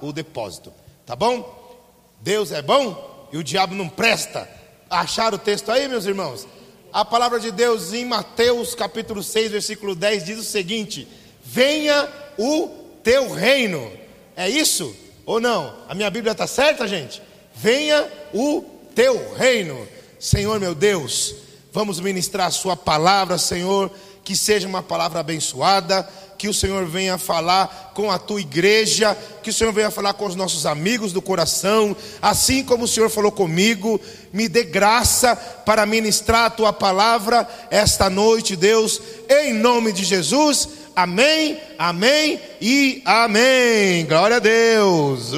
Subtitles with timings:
[0.00, 0.72] o depósito.
[1.04, 1.78] Tá bom?
[2.20, 4.48] Deus é bom e o diabo não presta.
[4.88, 6.46] Acharam o texto aí, meus irmãos?
[6.92, 11.06] A palavra de Deus em Mateus capítulo 6, versículo 10 diz o seguinte:
[11.44, 12.68] Venha o
[13.02, 13.92] teu reino.
[14.36, 15.74] É isso ou não?
[15.88, 17.22] A minha Bíblia está certa, gente?
[17.54, 18.62] Venha o
[18.94, 19.86] teu reino.
[20.18, 21.34] Senhor meu Deus,
[21.72, 23.90] vamos ministrar a Sua palavra, Senhor,
[24.24, 29.50] que seja uma palavra abençoada que o Senhor venha falar com a tua igreja, que
[29.50, 33.32] o Senhor venha falar com os nossos amigos do coração, assim como o Senhor falou
[33.32, 34.00] comigo,
[34.32, 40.68] me dê graça para ministrar a tua palavra esta noite, Deus, em nome de Jesus.
[40.94, 44.06] Amém, amém e amém.
[44.06, 45.32] Glória a Deus.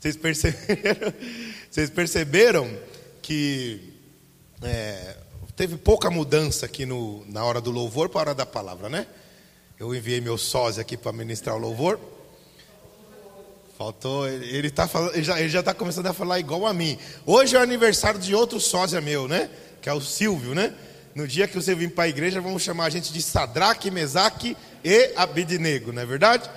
[0.00, 1.12] Vocês perceberam,
[1.68, 2.70] vocês perceberam
[3.20, 3.92] que
[4.62, 5.16] é,
[5.58, 9.08] teve pouca mudança aqui no, na hora do louvor para a hora da palavra, né?
[9.76, 11.98] Eu enviei meu sósia aqui para ministrar o louvor.
[13.76, 16.96] Faltou, ele, tá ele já está começando a falar igual a mim.
[17.26, 19.50] Hoje é o aniversário de outro sósia meu, né?
[19.82, 20.72] Que é o Silvio, né?
[21.12, 24.56] No dia que você vir para a igreja, vamos chamar a gente de Sadraque, Mesaque
[24.84, 26.48] e Abidnego, não é verdade?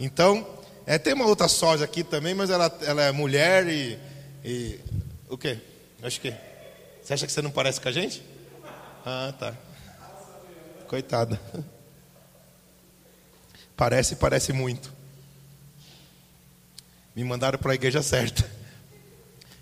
[0.00, 0.44] Então,
[0.84, 3.96] é, tem uma outra sósia aqui também, mas ela, ela é mulher e,
[4.44, 4.80] e.
[5.28, 5.58] O quê?
[6.02, 6.34] Acho que.
[7.00, 8.20] Você acha que você não parece com a gente?
[9.04, 9.54] Ah, tá.
[10.86, 11.40] Coitada.
[13.76, 14.92] Parece, parece muito.
[17.14, 18.48] Me mandaram para a igreja certa.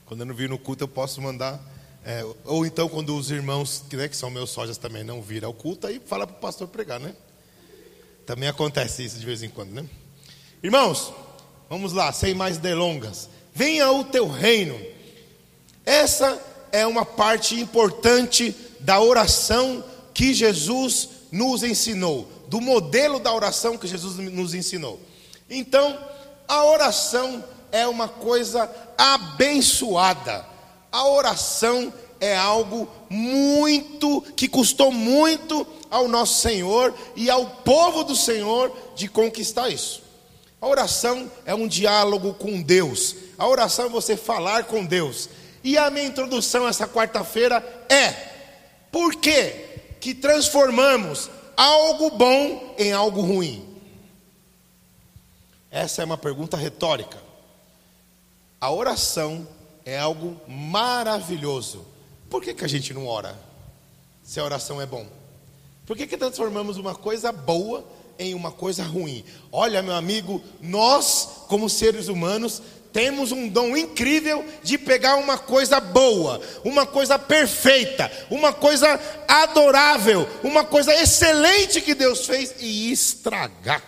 [0.06, 1.60] Quando eu não vir no culto, eu posso mandar.
[2.04, 5.54] É, ou então, quando os irmãos, né, que são meus sócios também, não viram ao
[5.54, 7.14] culto, aí fala para o pastor pregar, né?
[8.24, 9.84] Também acontece isso de vez em quando, né?
[10.62, 11.12] Irmãos,
[11.68, 13.28] vamos lá, sem mais delongas.
[13.54, 14.80] Venha o teu reino.
[15.84, 16.40] Essa
[16.72, 18.54] é uma parte importante
[18.86, 19.82] da oração
[20.14, 25.00] que Jesus nos ensinou, do modelo da oração que Jesus nos ensinou.
[25.50, 25.98] Então,
[26.46, 27.42] a oração
[27.72, 30.46] é uma coisa abençoada.
[30.92, 38.14] A oração é algo muito que custou muito ao nosso Senhor e ao povo do
[38.14, 40.00] Senhor de conquistar isso.
[40.60, 43.16] A oração é um diálogo com Deus.
[43.36, 45.28] A oração é você falar com Deus.
[45.64, 48.35] E a minha introdução essa quarta-feira é
[48.96, 49.50] por que
[50.00, 53.62] que transformamos algo bom em algo ruim?
[55.70, 57.22] Essa é uma pergunta retórica.
[58.58, 59.46] A oração
[59.84, 61.84] é algo maravilhoso.
[62.30, 63.38] Por que, que a gente não ora?
[64.22, 65.06] Se a oração é bom.
[65.84, 67.84] Por que, que transformamos uma coisa boa
[68.18, 69.26] em uma coisa ruim?
[69.52, 72.62] Olha, meu amigo, nós, como seres humanos,
[72.96, 78.98] temos um dom incrível de pegar uma coisa boa, uma coisa perfeita, uma coisa
[79.28, 83.84] adorável, uma coisa excelente que Deus fez e estragar.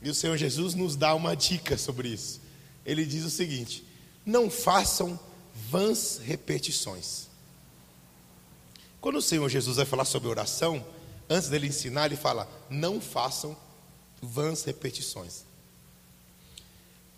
[0.00, 2.40] E o Senhor Jesus nos dá uma dica sobre isso.
[2.82, 3.84] Ele diz o seguinte:
[4.24, 5.20] não façam
[5.68, 7.26] vãs repetições.
[9.02, 10.82] Quando o Senhor Jesus vai falar sobre oração,
[11.28, 13.54] antes dele ensinar, ele fala: não façam
[14.22, 15.51] vãs repetições.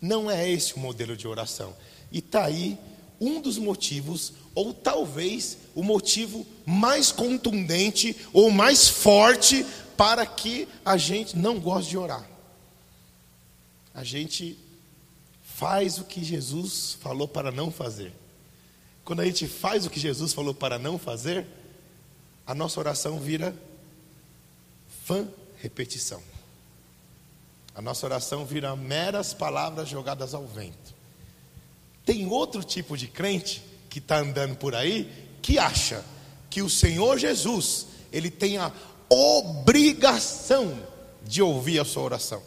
[0.01, 1.75] Não é esse o modelo de oração.
[2.11, 2.77] E está aí
[3.19, 10.97] um dos motivos, ou talvez o motivo mais contundente ou mais forte para que a
[10.97, 12.27] gente não goste de orar.
[13.93, 14.57] A gente
[15.41, 18.13] faz o que Jesus falou para não fazer.
[19.05, 21.45] Quando a gente faz o que Jesus falou para não fazer,
[22.45, 23.55] a nossa oração vira
[25.05, 25.27] fã
[25.61, 26.21] repetição.
[27.75, 30.95] A nossa oração vira meras palavras jogadas ao vento.
[32.05, 36.03] Tem outro tipo de crente que está andando por aí que acha
[36.49, 38.71] que o Senhor Jesus ele tem a
[39.09, 40.79] obrigação
[41.23, 42.41] de ouvir a sua oração.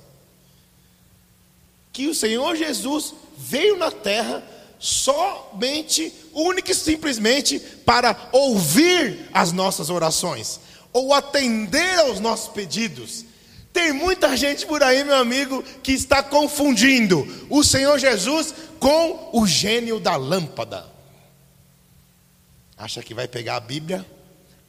[1.93, 4.43] Que o Senhor Jesus veio na terra
[4.79, 10.61] somente, única e simplesmente para ouvir as nossas orações
[10.93, 13.25] ou atender aos nossos pedidos.
[13.73, 19.47] Tem muita gente por aí, meu amigo, que está confundindo o Senhor Jesus com o
[19.47, 20.87] gênio da lâmpada.
[22.77, 24.07] Acha que vai pegar a Bíblia,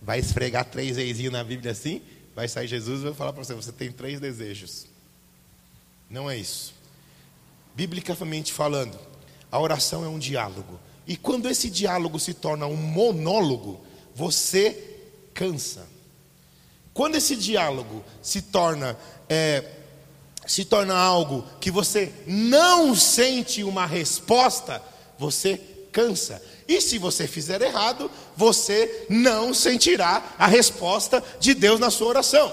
[0.02, 2.02] vai esfregar três vezes na Bíblia assim,
[2.36, 4.88] vai sair Jesus e vai falar para você: você tem três desejos.
[6.10, 6.74] Não é isso.
[7.76, 9.00] Biblicamente falando,
[9.52, 10.80] a oração é um diálogo.
[11.08, 13.84] E quando esse diálogo se torna um monólogo,
[14.14, 15.00] você
[15.34, 15.88] cansa.
[17.00, 18.98] Quando esse diálogo se torna
[19.30, 19.64] é,
[20.46, 24.84] se torna algo que você não sente uma resposta,
[25.18, 25.62] você
[25.94, 26.44] cansa.
[26.68, 32.52] E se você fizer errado, você não sentirá a resposta de Deus na sua oração.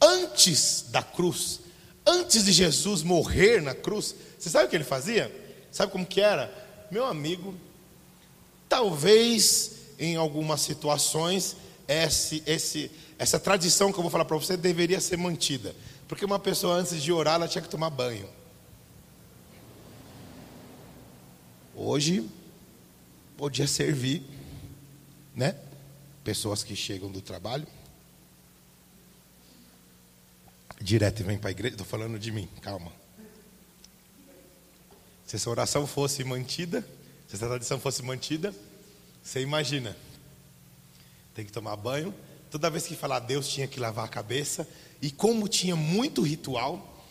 [0.00, 1.60] Antes da cruz,
[2.06, 5.30] antes de Jesus morrer na cruz, você sabe o que ele fazia?
[5.72, 6.50] Sabe como que era?
[6.90, 7.54] Meu amigo,
[8.68, 11.56] talvez em algumas situações
[11.88, 15.74] esse, esse, essa tradição que eu vou falar para você deveria ser mantida.
[16.06, 18.28] Porque uma pessoa antes de orar, ela tinha que tomar banho.
[21.74, 22.28] Hoje,
[23.36, 24.22] podia servir,
[25.34, 25.56] né?
[26.22, 27.66] Pessoas que chegam do trabalho,
[30.82, 31.74] direto e vem para a igreja.
[31.74, 32.92] Estou falando de mim, calma.
[35.24, 36.86] Se essa oração fosse mantida,
[37.28, 38.54] se essa tradição fosse mantida,
[39.22, 39.96] você imagina.
[41.34, 42.14] Tem que tomar banho.
[42.50, 44.68] Toda vez que falar Deus tinha que lavar a cabeça.
[45.00, 47.02] E como tinha muito ritual,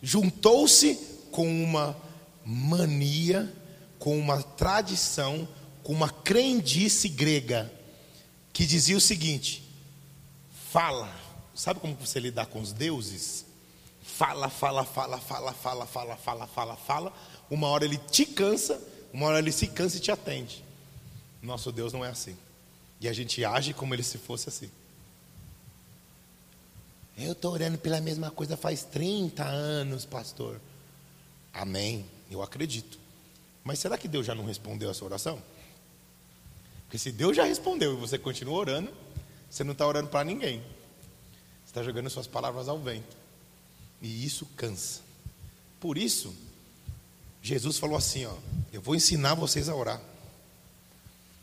[0.00, 0.94] juntou-se
[1.30, 1.96] com uma
[2.44, 3.52] mania,
[3.98, 5.46] com uma tradição,
[5.82, 7.70] com uma crendice grega,
[8.52, 9.62] que dizia o seguinte:
[10.72, 11.25] fala
[11.56, 13.46] Sabe como você lidar com os deuses?
[14.02, 17.12] Fala, fala, fala, fala, fala, fala, fala, fala, fala.
[17.50, 18.78] Uma hora ele te cansa,
[19.10, 20.62] uma hora ele se cansa e te atende.
[21.42, 22.36] Nosso Deus não é assim.
[23.00, 24.70] E a gente age como ele se fosse assim.
[27.16, 30.60] Eu estou orando pela mesma coisa faz 30 anos, pastor.
[31.54, 32.04] Amém.
[32.30, 32.98] Eu acredito.
[33.64, 35.42] Mas será que Deus já não respondeu a sua oração?
[36.82, 38.92] Porque se Deus já respondeu e você continua orando,
[39.48, 40.62] você não está orando para ninguém
[41.76, 43.14] está jogando suas palavras ao vento.
[44.00, 45.00] E isso cansa.
[45.78, 46.34] Por isso,
[47.42, 48.32] Jesus falou assim: ó,
[48.72, 50.00] eu vou ensinar vocês a orar.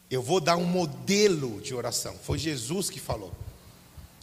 [0.09, 2.15] Eu vou dar um modelo de oração.
[2.23, 3.31] Foi Jesus que falou.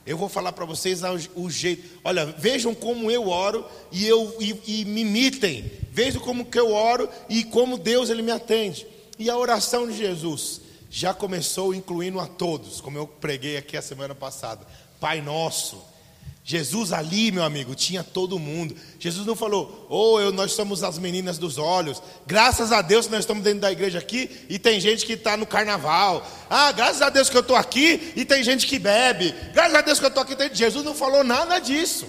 [0.04, 1.02] Eu vou falar para vocês
[1.36, 2.00] o jeito.
[2.02, 5.70] Olha, vejam como eu oro e, eu, e, e me imitem.
[5.92, 8.84] Vejam como que eu oro e como Deus ele me atende.
[9.16, 13.82] E a oração de Jesus já começou incluindo a todos, como eu preguei aqui a
[13.82, 14.66] semana passada.
[14.98, 15.89] Pai nosso,
[16.50, 18.74] Jesus ali, meu amigo, tinha todo mundo.
[18.98, 22.02] Jesus não falou, oh, eu, nós somos as meninas dos olhos.
[22.26, 25.36] Graças a Deus que nós estamos dentro da igreja aqui e tem gente que está
[25.36, 26.28] no carnaval.
[26.50, 29.32] Ah, graças a Deus que eu estou aqui e tem gente que bebe.
[29.52, 30.34] Graças a Deus que eu estou aqui.
[30.34, 30.52] Tem...
[30.52, 32.04] Jesus não falou nada disso.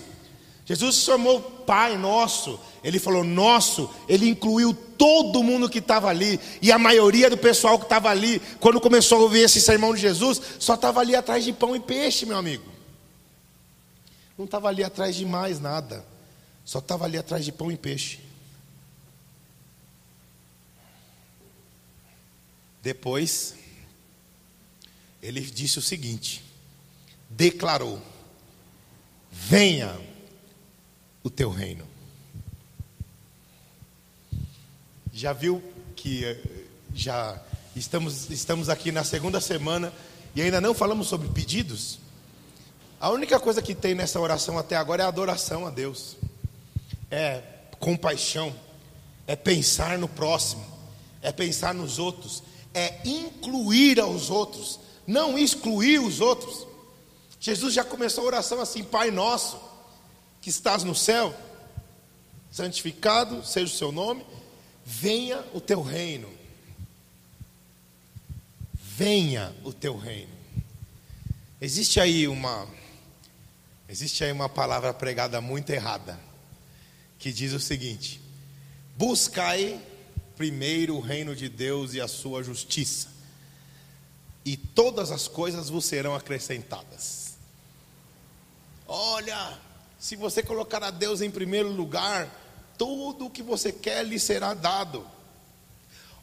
[0.65, 2.60] Jesus chamou Pai Nosso.
[2.83, 3.91] Ele falou nosso.
[4.10, 6.39] Ele incluiu todo mundo que estava ali.
[6.63, 10.01] E a maioria do pessoal que estava ali, quando começou a ouvir esse sermão de
[10.01, 12.80] Jesus, só estava ali atrás de pão e peixe, meu amigo.
[14.41, 16.03] Não estava ali atrás de mais nada.
[16.65, 18.19] Só estava ali atrás de pão e peixe.
[22.81, 23.53] Depois,
[25.21, 26.43] ele disse o seguinte:
[27.29, 28.01] declarou:
[29.31, 29.95] Venha
[31.21, 31.88] o teu reino.
[35.13, 35.62] Já viu
[35.95, 37.39] que eh, já
[37.75, 39.93] estamos, estamos aqui na segunda semana
[40.36, 42.00] e ainda não falamos sobre pedidos?
[43.01, 46.17] A única coisa que tem nessa oração até agora é adoração a Deus.
[47.10, 47.41] é
[47.79, 48.55] compaixão,
[49.25, 50.63] é pensar no próximo,
[51.20, 52.43] é pensar nos outros,
[52.75, 56.67] é incluir aos outros, não excluir os outros.
[57.39, 59.60] Jesus já começou a oração assim: Pai nosso,
[60.39, 61.36] que estás no céu,
[62.51, 64.24] santificado seja o seu nome,
[64.86, 66.29] venha o teu reino.
[68.75, 70.29] Venha o teu reino.
[71.60, 72.67] Existe aí uma
[73.91, 76.17] existe aí uma palavra pregada muito errada
[77.19, 78.21] que diz o seguinte:
[78.95, 79.79] Buscai
[80.38, 83.10] primeiro o reino de Deus e a sua justiça,
[84.45, 87.36] e todas as coisas vos serão acrescentadas.
[88.88, 89.60] Olha,
[90.00, 92.29] se você colocar a Deus em primeiro lugar,
[92.77, 95.05] tudo o que você quer lhe será dado.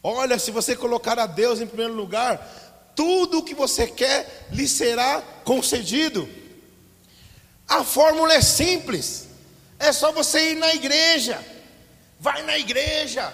[0.02, 2.38] Olha, se você colocar a Deus em primeiro lugar,
[2.96, 6.26] tudo o que você quer lhe será concedido.
[7.68, 9.28] A fórmula é simples.
[9.78, 11.38] É só você ir na igreja.
[12.18, 13.32] Vai na igreja.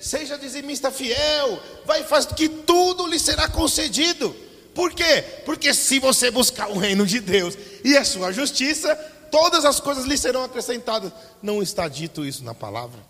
[0.00, 1.60] Seja dizimista fiel.
[1.84, 4.34] Vai fazer que tudo lhe será concedido.
[4.74, 5.22] Por quê?
[5.44, 8.94] Porque se você buscar o reino de Deus e a sua justiça,
[9.30, 11.12] todas as coisas lhe serão acrescentadas.
[11.42, 13.00] Não está dito isso na palavra.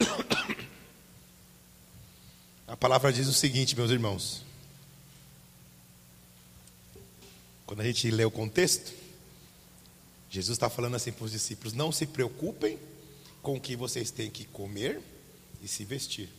[2.66, 4.42] A palavra diz o seguinte, meus irmãos.
[7.66, 9.01] Quando a gente lê o contexto,
[10.32, 12.78] Jesus está falando assim para os discípulos: não se preocupem
[13.42, 14.98] com o que vocês têm que comer
[15.60, 16.30] e se vestir.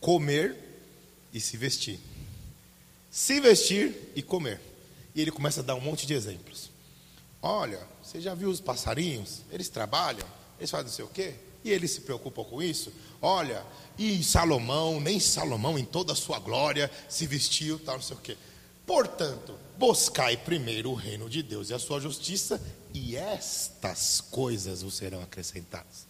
[0.00, 0.56] Comer
[1.32, 1.98] e se vestir.
[3.10, 4.60] Se vestir e comer.
[5.16, 6.70] E ele começa a dar um monte de exemplos.
[7.42, 9.40] Olha, você já viu os passarinhos?
[9.50, 10.26] Eles trabalham,
[10.60, 12.92] eles fazem não sei o quê, e eles se preocupam com isso.
[13.20, 13.66] Olha,
[13.98, 18.20] e Salomão, nem Salomão em toda a sua glória se vestiu, tal, não sei o
[18.20, 18.36] quê.
[18.86, 22.62] Portanto, buscai primeiro o reino de Deus e a sua justiça,
[22.94, 26.06] e estas coisas vos serão acrescentadas: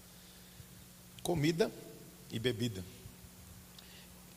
[1.23, 1.71] comida
[2.31, 2.85] e bebida,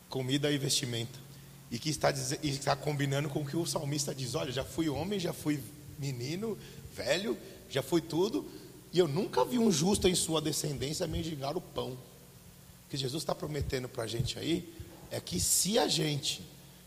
[0.08, 1.26] comida e vestimenta.
[1.68, 4.88] E que está, e está combinando com o que o salmista diz: Olha, já fui
[4.88, 5.60] homem, já fui
[5.98, 6.56] menino,
[6.94, 7.36] velho,
[7.68, 8.48] já fui tudo,
[8.92, 11.90] e eu nunca vi um justo em sua descendência mendigar o pão.
[11.90, 14.72] O que Jesus está prometendo para a gente aí
[15.10, 16.42] é que se a gente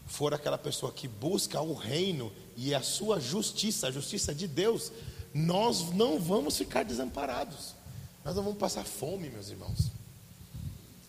[0.07, 4.91] for aquela pessoa que busca o reino e a sua justiça, a justiça de Deus,
[5.33, 7.75] nós não vamos ficar desamparados.
[8.23, 9.91] Nós não vamos passar fome, meus irmãos.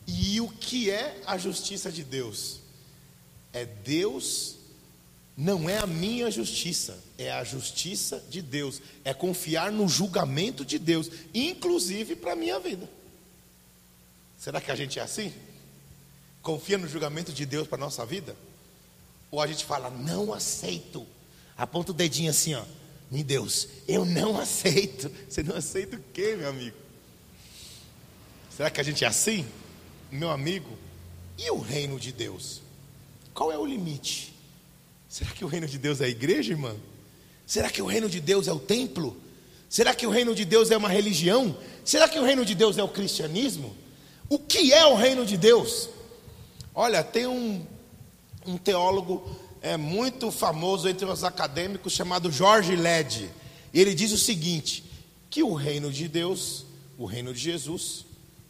[0.07, 2.61] E o que é a justiça de Deus?
[3.53, 4.57] É Deus,
[5.37, 8.81] não é a minha justiça, é a justiça de Deus.
[9.05, 12.89] É confiar no julgamento de Deus, inclusive para a minha vida.
[14.39, 15.33] Será que a gente é assim?
[16.43, 18.35] Confia no julgamento de Deus para a nossa vida?
[19.31, 21.07] Ou a gente fala, não aceito.
[21.57, 22.65] Aponta o dedinho assim, ó.
[23.11, 25.11] Em Deus, eu não aceito.
[25.29, 26.77] Você não aceita o quê, meu amigo?
[28.57, 29.47] Será que a gente é assim?
[30.11, 30.77] Meu amigo,
[31.39, 32.61] e o reino de Deus?
[33.33, 34.35] Qual é o limite?
[35.09, 36.77] Será que o reino de Deus é a igreja, irmã?
[37.47, 39.17] Será que o reino de Deus é o templo?
[39.69, 41.57] Será que o reino de Deus é uma religião?
[41.85, 43.75] Será que o reino de Deus é o cristianismo?
[44.29, 45.89] O que é o reino de Deus?
[46.75, 47.65] Olha, tem um,
[48.47, 49.29] um teólogo
[49.63, 53.31] é, muito famoso entre os acadêmicos chamado Jorge Led.
[53.73, 54.85] Ele diz o seguinte:
[55.29, 56.65] que o reino de Deus,
[56.99, 58.05] o reino de Jesus,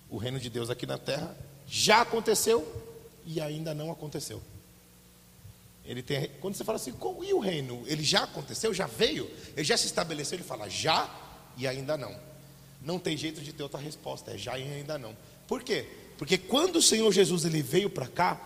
[0.09, 1.37] o reino de Deus aqui na terra,
[1.67, 2.67] já aconteceu
[3.27, 4.43] e ainda não aconteceu.
[5.85, 6.95] Ele tem, quando você fala assim,
[7.27, 7.83] e o reino?
[7.87, 11.13] Ele já aconteceu, já veio, ele já se estabeleceu, ele fala já
[11.57, 12.15] e ainda não.
[12.83, 15.17] Não tem jeito de ter outra resposta, é já e ainda não.
[15.47, 15.87] Por quê?
[16.17, 18.41] Porque quando o Senhor Jesus ele veio para cá,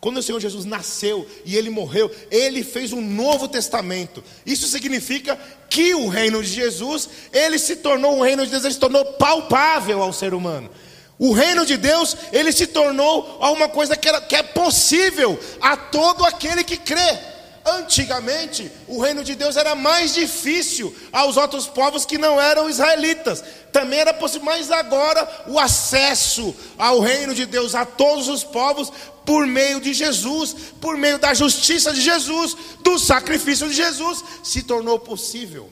[0.00, 4.24] quando o Senhor Jesus nasceu e ele morreu, ele fez um novo testamento.
[4.46, 5.38] Isso significa
[5.68, 9.04] que o reino de Jesus, ele se tornou, o reino de Deus, ele se tornou
[9.04, 10.70] palpável ao ser humano.
[11.18, 15.76] O reino de Deus, ele se tornou uma coisa que, era, que é possível a
[15.76, 17.18] todo aquele que crê.
[17.64, 23.44] Antigamente, o reino de Deus era mais difícil aos outros povos que não eram israelitas.
[23.70, 28.90] Também era possível, mas agora o acesso ao reino de Deus a todos os povos
[29.26, 34.62] por meio de Jesus, por meio da justiça de Jesus, do sacrifício de Jesus, se
[34.62, 35.70] tornou possível.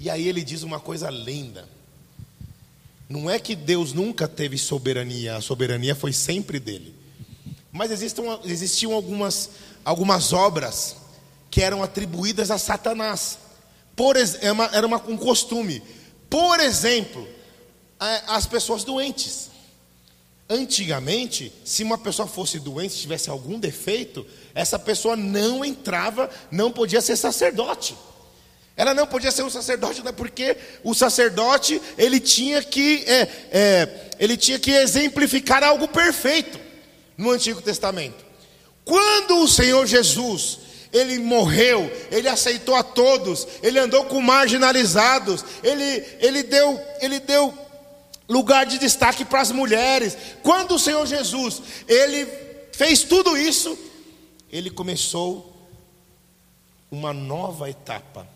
[0.00, 1.68] E aí ele diz uma coisa linda.
[3.08, 6.94] Não é que Deus nunca teve soberania, a soberania foi sempre dele.
[7.70, 9.50] Mas existiam algumas,
[9.84, 10.96] algumas obras
[11.50, 13.38] que eram atribuídas a Satanás.
[13.94, 15.82] Por, era uma, um costume.
[16.28, 17.28] Por exemplo,
[18.26, 19.50] as pessoas doentes.
[20.48, 27.00] Antigamente, se uma pessoa fosse doente, tivesse algum defeito, essa pessoa não entrava, não podia
[27.00, 27.96] ser sacerdote.
[28.76, 33.28] Ela não podia ser um sacerdote, não é porque o sacerdote ele tinha que é,
[33.52, 36.58] é, ele tinha que exemplificar algo perfeito
[37.16, 38.23] no Antigo Testamento.
[38.84, 40.58] Quando o Senhor Jesus
[40.92, 47.52] ele morreu, ele aceitou a todos, ele andou com marginalizados, ele, ele, deu, ele deu
[48.28, 50.16] lugar de destaque para as mulheres.
[50.42, 52.26] Quando o Senhor Jesus ele
[52.72, 53.76] fez tudo isso,
[54.52, 55.52] ele começou
[56.90, 58.28] uma nova etapa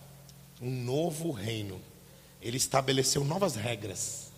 [0.60, 1.80] um novo reino.
[2.40, 4.30] Ele estabeleceu novas regras.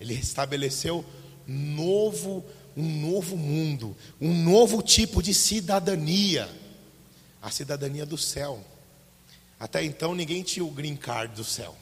[0.00, 1.04] Ele estabeleceu
[1.46, 2.44] novo,
[2.76, 6.48] um novo mundo, um novo tipo de cidadania.
[7.40, 8.62] A cidadania do céu.
[9.58, 11.76] Até então ninguém tinha o green card do céu.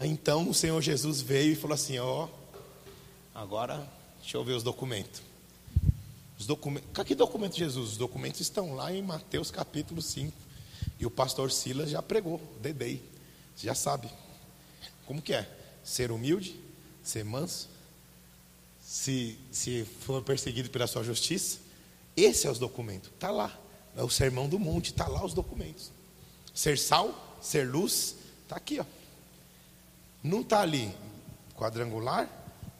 [0.00, 2.28] Então o Senhor Jesus veio e falou assim: Ó,
[3.34, 3.88] agora
[4.20, 5.22] deixa eu ver os documentos.
[6.38, 6.88] Os documentos.
[7.04, 7.92] Que documento, Jesus?
[7.92, 10.32] Os documentos estão lá em Mateus capítulo 5.
[10.98, 13.02] E o pastor Silas já pregou, dedei.
[13.54, 14.08] Você já sabe.
[15.06, 15.48] Como que é?
[15.82, 16.56] Ser humilde,
[17.02, 17.68] ser manso,
[18.92, 21.60] se, se for perseguido pela sua justiça.
[22.14, 23.10] Esse é os documentos.
[23.10, 23.58] Está lá.
[23.96, 25.90] É o sermão do monte, está lá os documentos.
[26.52, 28.84] Ser sal, ser luz, está aqui, ó.
[30.22, 30.94] Não está ali
[31.56, 32.28] quadrangular,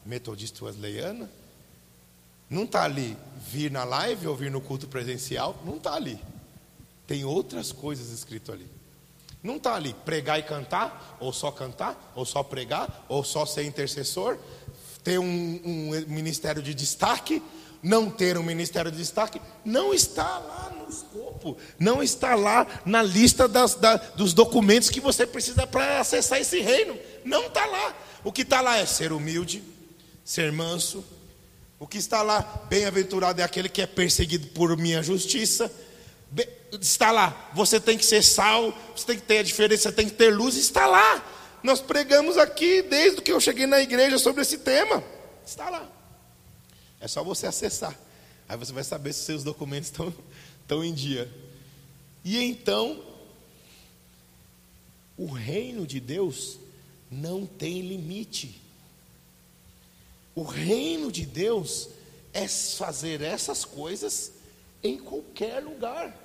[0.05, 1.27] metodista wesleyana.
[2.47, 3.17] Não está ali
[3.49, 5.59] vir na live ou vir no culto presencial.
[5.65, 6.19] Não está ali.
[7.07, 8.69] Tem outras coisas escrito ali.
[9.41, 13.65] Não está ali pregar e cantar, ou só cantar, ou só pregar, ou só ser
[13.65, 14.37] intercessor,
[15.03, 17.41] ter um, um ministério de destaque,
[17.81, 23.03] não ter um ministério de destaque, não está lá no escopo, não está lá na
[23.03, 26.97] lista das, da, dos documentos que você precisa para acessar esse reino.
[27.25, 27.95] Não está lá.
[28.23, 29.61] O que está lá é ser humilde,
[30.23, 31.03] ser manso.
[31.77, 35.69] O que está lá, bem-aventurado é aquele que é perseguido por minha justiça
[36.81, 37.51] está lá.
[37.53, 40.33] Você tem que ser sal, você tem que ter a diferença, você tem que ter
[40.33, 41.23] luz, está lá.
[41.63, 45.01] Nós pregamos aqui desde que eu cheguei na igreja sobre esse tema.
[45.45, 45.89] Está lá.
[46.99, 47.97] É só você acessar.
[48.47, 50.13] Aí você vai saber se seus documentos estão,
[50.61, 51.31] estão em dia.
[52.23, 53.01] E então,
[55.17, 56.59] o reino de Deus
[57.09, 58.61] não tem limite.
[60.35, 61.89] O reino de Deus
[62.33, 64.31] é fazer essas coisas
[64.83, 66.22] em qualquer lugar.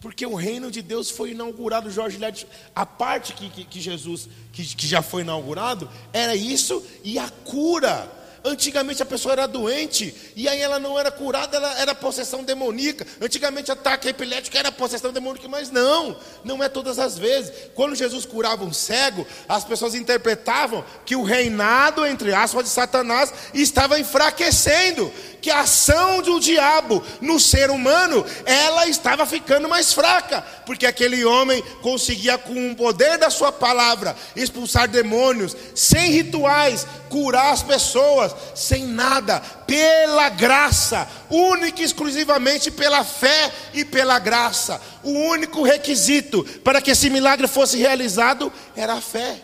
[0.00, 4.28] Porque o reino de Deus foi inaugurado, Jorge Led, a parte que, que, que Jesus,
[4.52, 8.18] que, que já foi inaugurado, era isso e a cura.
[8.44, 13.04] Antigamente a pessoa era doente e aí ela não era curada, ela era possessão demoníaca.
[13.20, 17.52] Antigamente ataque epilético era possessão demoníaca, mas não, não é todas as vezes.
[17.74, 23.32] Quando Jesus curava um cego, as pessoas interpretavam que o reinado, entre aspas, de Satanás
[23.52, 30.42] estava enfraquecendo, que a ação do diabo no ser humano, ela estava ficando mais fraca,
[30.66, 37.52] porque aquele homem conseguia com o poder da sua palavra expulsar demônios, sem rituais, curar
[37.52, 44.80] as pessoas, sem nada, pela graça, única e exclusivamente pela fé e pela graça.
[45.02, 49.42] O único requisito para que esse milagre fosse realizado era a fé.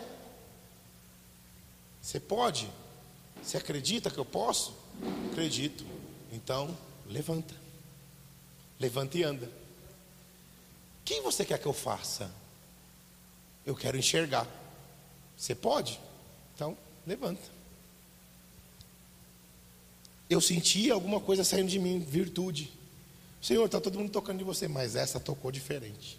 [2.01, 2.71] Você pode?
[3.45, 4.75] Você acredita que eu posso?
[5.31, 5.85] Acredito.
[6.33, 6.77] Então,
[7.07, 7.55] levanta.
[8.81, 9.51] Levanta e anda.
[11.05, 12.31] Quem você quer que eu faça?
[13.67, 14.49] Eu quero enxergar.
[15.37, 16.01] Você pode?
[16.55, 16.77] Então,
[17.07, 17.43] levanta.
[20.29, 22.73] Eu senti alguma coisa saindo de mim, virtude.
[23.43, 26.19] Senhor, está todo mundo tocando de você, mas essa tocou diferente.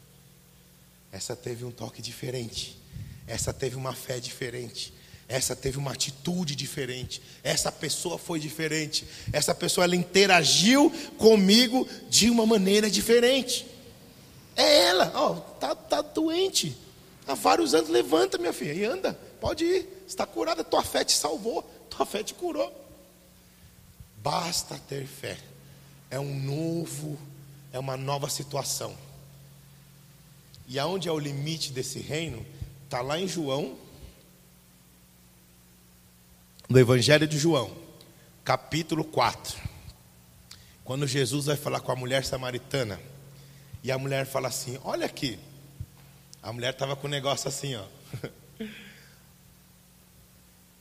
[1.12, 2.78] Essa teve um toque diferente.
[3.26, 4.94] Essa teve uma fé diferente.
[5.28, 7.22] Essa teve uma atitude diferente.
[7.44, 9.08] Essa pessoa foi diferente.
[9.34, 13.66] Essa pessoa ela interagiu comigo de uma maneira diferente.
[14.56, 16.78] É ela, ó, oh, tá, tá doente.
[17.28, 19.20] Há vários anos, levanta, minha filha, e anda.
[19.42, 20.04] Pode ir.
[20.08, 22.72] Está curada, tua fé te salvou, tua fé te curou.
[24.18, 25.38] Basta ter fé.
[26.12, 27.18] É um novo,
[27.74, 28.96] é uma nova situação.
[30.68, 32.46] E aonde é o limite desse reino?
[32.86, 33.76] Está lá em João
[36.68, 37.72] no Evangelho de João,
[38.44, 39.56] capítulo 4,
[40.84, 43.00] quando Jesus vai falar com a mulher samaritana,
[43.84, 45.38] e a mulher fala assim: Olha aqui,
[46.42, 47.84] a mulher estava com um negócio assim, ó.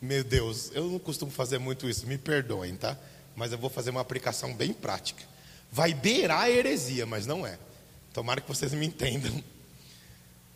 [0.01, 2.97] Meu Deus, eu não costumo fazer muito isso, me perdoem, tá?
[3.37, 5.23] Mas eu vou fazer uma aplicação bem prática.
[5.73, 7.59] Vai beirar a heresia, mas não é.
[8.13, 9.43] Tomara que vocês me entendam.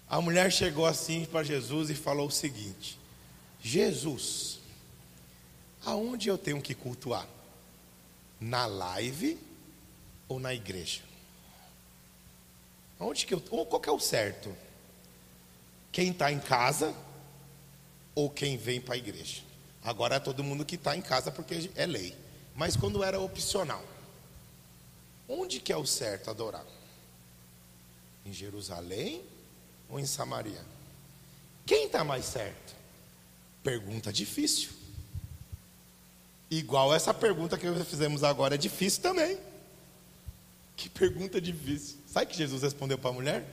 [0.09, 2.99] A mulher chegou assim para Jesus e falou o seguinte:
[3.63, 4.48] Jesus,
[5.89, 7.27] Aonde eu tenho que cultuar?
[8.39, 9.39] Na live
[10.29, 11.01] ou na igreja?
[12.99, 14.55] Aonde que eu, qual que é o certo?
[15.91, 16.95] Quem está em casa
[18.15, 19.41] ou quem vem para a igreja.
[19.83, 22.15] Agora é todo mundo que está em casa porque é lei.
[22.55, 23.83] Mas quando era opcional,
[25.27, 26.67] onde que é o certo adorar?
[28.27, 29.25] Em Jerusalém
[29.89, 30.63] ou em Samaria?
[31.65, 32.77] Quem está mais certo?
[33.63, 34.78] Pergunta difícil.
[36.51, 39.39] Igual essa pergunta que fizemos agora é difícil também.
[40.77, 41.99] Que pergunta difícil.
[42.07, 43.45] Sabe que Jesus respondeu para a mulher?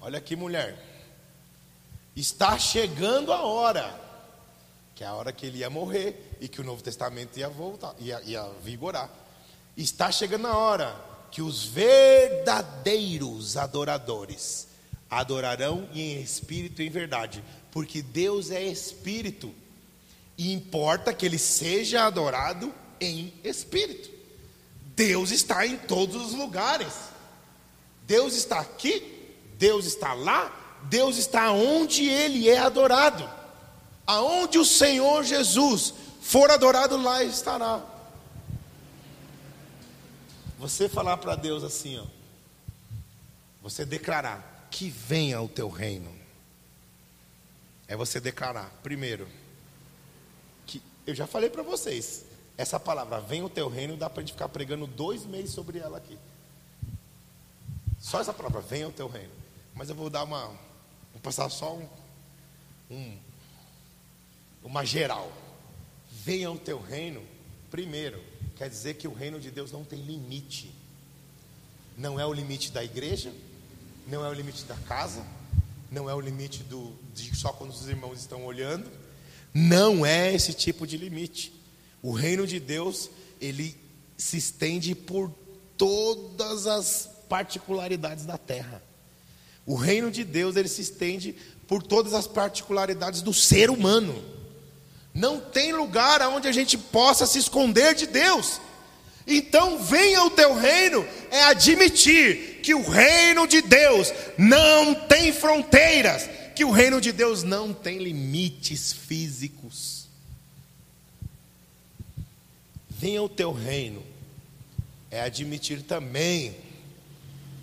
[0.00, 0.76] Olha aqui, mulher.
[2.16, 3.98] Está chegando a hora,
[4.94, 7.94] que é a hora que ele ia morrer e que o Novo Testamento ia voltar,
[7.98, 9.08] ia, ia vigorar.
[9.76, 10.94] Está chegando a hora
[11.30, 14.68] que os verdadeiros adoradores
[15.08, 19.54] adorarão em espírito e em verdade, porque Deus é espírito
[20.36, 24.10] e importa que ele seja adorado em espírito.
[24.94, 26.92] Deus está em todos os lugares.
[28.06, 33.28] Deus está aqui, Deus está lá, Deus está onde ele é adorado.
[34.06, 37.82] Aonde o Senhor Jesus for adorado, lá estará.
[40.58, 42.04] Você falar para Deus assim, ó.
[43.62, 46.12] Você declarar que venha o teu reino.
[47.86, 49.28] É você declarar, primeiro,
[51.06, 52.24] eu já falei para vocês,
[52.56, 55.78] essa palavra, vem o teu reino, dá para a gente ficar pregando dois meses sobre
[55.78, 56.18] ela aqui.
[57.98, 59.32] Só essa palavra, venha o teu reino.
[59.74, 60.46] Mas eu vou dar uma,
[61.12, 61.88] vou passar só um,
[62.90, 63.18] um
[64.62, 65.32] uma geral.
[66.10, 67.22] Venha o teu reino,
[67.70, 68.22] primeiro,
[68.56, 70.72] quer dizer que o reino de Deus não tem limite.
[71.96, 73.32] Não é o limite da igreja,
[74.06, 75.24] não é o limite da casa,
[75.90, 79.01] não é o limite do, de só quando os irmãos estão olhando
[79.52, 81.52] não é esse tipo de limite.
[82.02, 83.10] O reino de Deus,
[83.40, 83.76] ele
[84.16, 85.32] se estende por
[85.76, 88.82] todas as particularidades da terra.
[89.66, 91.34] O reino de Deus, ele se estende
[91.66, 94.22] por todas as particularidades do ser humano.
[95.14, 98.60] Não tem lugar onde a gente possa se esconder de Deus.
[99.26, 106.28] Então, venha o teu reino, é admitir que o reino de Deus não tem fronteiras,
[106.52, 110.06] que o reino de Deus não tem limites físicos.
[112.88, 114.02] Venha o teu reino,
[115.10, 116.54] é admitir também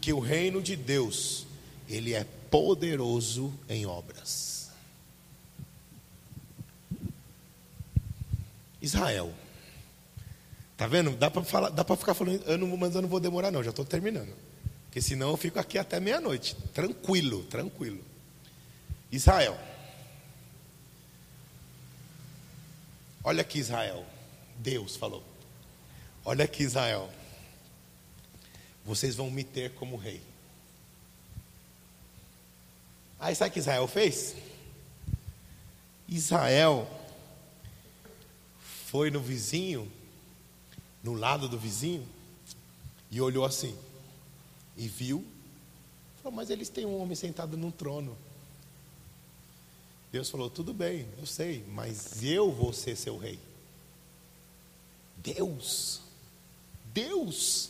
[0.01, 1.45] que o reino de Deus,
[1.87, 4.69] ele é poderoso em obras.
[8.81, 9.33] Israel.
[10.77, 11.11] Tá vendo?
[11.11, 13.63] Dá para falar, dá para ficar falando, eu não, mas eu não vou demorar não,
[13.63, 14.33] já estou terminando.
[14.85, 18.08] Porque senão eu fico aqui até meia-noite, tranquilo, tranquilo.
[19.11, 19.57] Israel.
[23.23, 24.05] Olha aqui, Israel.
[24.57, 25.23] Deus falou.
[26.23, 27.09] Olha aqui, Israel.
[28.85, 30.21] Vocês vão me ter como rei.
[33.19, 34.35] Aí sabe o que Israel fez?
[36.07, 36.87] Israel
[38.85, 39.91] foi no vizinho,
[41.03, 42.07] no lado do vizinho,
[43.11, 43.77] e olhou assim,
[44.77, 45.25] e viu,
[46.23, 48.17] falou, mas eles têm um homem sentado num trono.
[50.11, 53.39] Deus falou: tudo bem, eu sei, mas eu vou ser seu rei.
[55.17, 56.01] Deus,
[56.93, 57.69] Deus,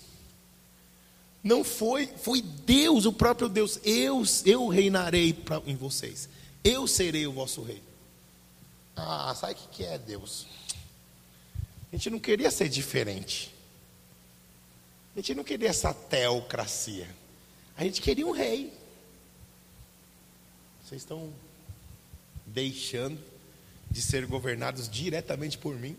[1.43, 3.80] não foi, foi Deus, o próprio Deus.
[3.84, 6.30] Eu, eu reinarei pra, em vocês.
[6.63, 7.82] Eu serei o vosso rei.
[8.95, 10.45] Ah, sabe o que é Deus?
[11.91, 13.54] A gente não queria ser diferente.
[15.15, 17.10] A gente não queria essa teocracia.
[17.75, 18.73] A gente queria um rei.
[20.84, 21.34] Vocês estão
[22.60, 23.17] deixando
[23.89, 25.95] de ser governados diretamente por mim,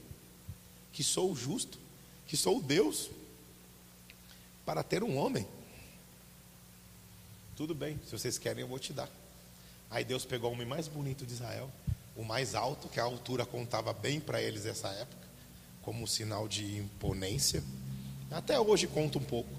[0.93, 1.79] que sou justo,
[2.27, 3.11] que sou Deus,
[4.67, 5.47] para ter um homem.
[7.57, 9.09] Tudo bem, se vocês querem, eu vou te dar.
[9.91, 11.71] Aí Deus pegou o homem mais bonito de Israel,
[12.15, 15.27] o mais alto, que a altura contava bem para eles nessa época,
[15.81, 17.65] como sinal de imponência.
[18.31, 19.51] Até hoje conta um pouco,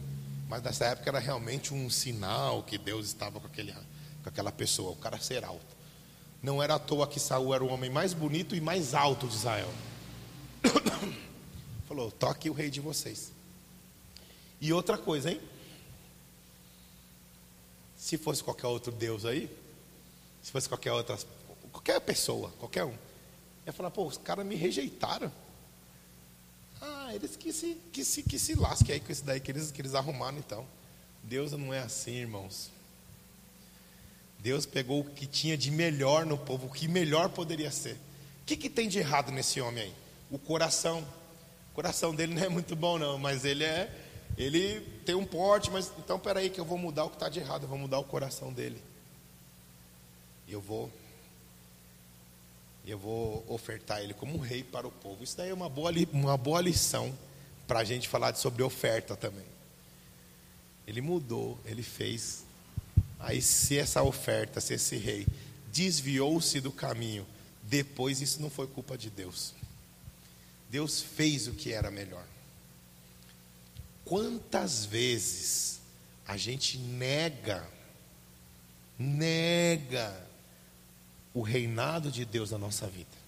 [0.48, 4.92] mas nessa época era realmente um sinal que Deus estava com, aquele, com aquela pessoa,
[4.92, 5.81] o cara ser alto.
[6.42, 9.36] Não era à toa que Saul era o homem mais bonito e mais alto de
[9.36, 9.72] Israel.
[11.88, 13.32] Falou: toque o rei de vocês.
[14.60, 15.42] E outra coisa, hein?
[17.96, 19.50] Se fosse qualquer outro Deus aí,
[20.42, 21.18] se fosse qualquer outra,
[21.72, 22.96] qualquer pessoa, qualquer um,
[23.66, 25.32] ia falar: pô, os caras me rejeitaram.
[26.82, 29.72] Ah, eles que se, que se, que se lasquem aí com isso daí que eles,
[29.72, 30.66] que eles arrumaram então.
[31.24, 32.72] Deus não é assim, irmãos.
[34.42, 37.94] Deus pegou o que tinha de melhor no povo, o que melhor poderia ser.
[38.42, 39.94] O que, que tem de errado nesse homem aí?
[40.32, 41.06] O coração.
[41.72, 43.90] O coração dele não é muito bom, não, mas ele é.
[44.38, 47.40] Ele tem um porte, mas então peraí que eu vou mudar o que está de
[47.40, 48.82] errado, eu vou mudar o coração dele.
[50.48, 50.92] eu vou
[52.86, 55.24] eu vou ofertar ele como um rei para o povo.
[55.24, 57.16] Isso daí é uma boa, uma boa lição
[57.68, 59.46] para a gente falar sobre oferta também.
[60.88, 62.44] Ele mudou, ele fez.
[63.22, 65.28] Aí, se essa oferta, se esse rei
[65.72, 67.26] desviou-se do caminho,
[67.64, 69.54] depois isso não foi culpa de Deus.
[70.70, 72.26] Deus fez o que era melhor.
[74.04, 75.80] Quantas vezes
[76.26, 77.68] a gente nega,
[78.98, 80.28] nega
[81.34, 83.22] o reinado de Deus na nossa vida,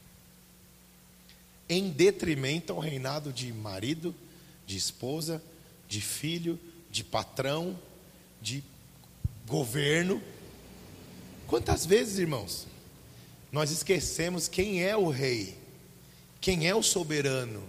[1.70, 4.14] em detrimento ao reinado de marido,
[4.66, 5.42] de esposa,
[5.88, 7.80] de filho, de patrão,
[8.42, 8.64] de
[9.48, 10.22] governo.
[11.48, 12.68] Quantas vezes, irmãos,
[13.52, 15.58] nós esquecemos quem é o rei,
[16.42, 17.64] quem é o soberano,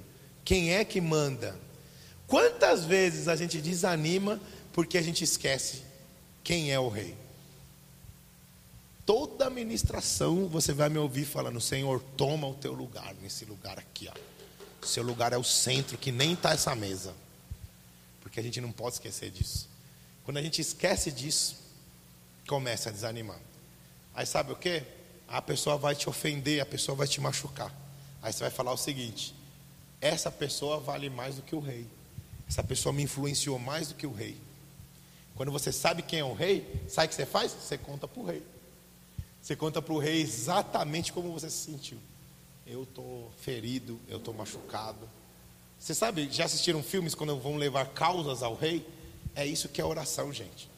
[0.45, 1.59] quem é que manda.
[2.27, 4.41] Quantas vezes a gente desanima
[4.73, 5.83] porque a gente esquece
[6.43, 7.15] quem é o rei?
[9.07, 14.09] Toda ministração você vai me ouvir falando: Senhor, toma o teu lugar nesse lugar aqui.
[14.09, 14.87] Ó.
[14.87, 17.15] Seu lugar é o centro, que nem está essa mesa.
[18.23, 19.69] Porque a gente não pode esquecer disso.
[20.25, 21.57] Quando a gente esquece disso,
[22.47, 23.39] começa a desanimar.
[24.15, 24.83] Aí sabe o que?
[25.27, 27.73] A pessoa vai te ofender, a pessoa vai te machucar.
[28.23, 29.35] Aí você vai falar o seguinte:
[30.01, 31.87] essa pessoa vale mais do que o rei.
[32.49, 34.37] Essa pessoa me influenciou mais do que o rei.
[35.35, 37.53] Quando você sabe quem é o rei, sabe o que você faz?
[37.53, 38.43] Você conta para o rei.
[39.43, 41.99] Você conta para o rei exatamente como você se sentiu.
[42.67, 45.09] Eu estou ferido, eu estou machucado.
[45.79, 48.87] Você sabe, já assistiram filmes quando vão levar causas ao rei?
[49.35, 50.69] É isso que é oração, gente.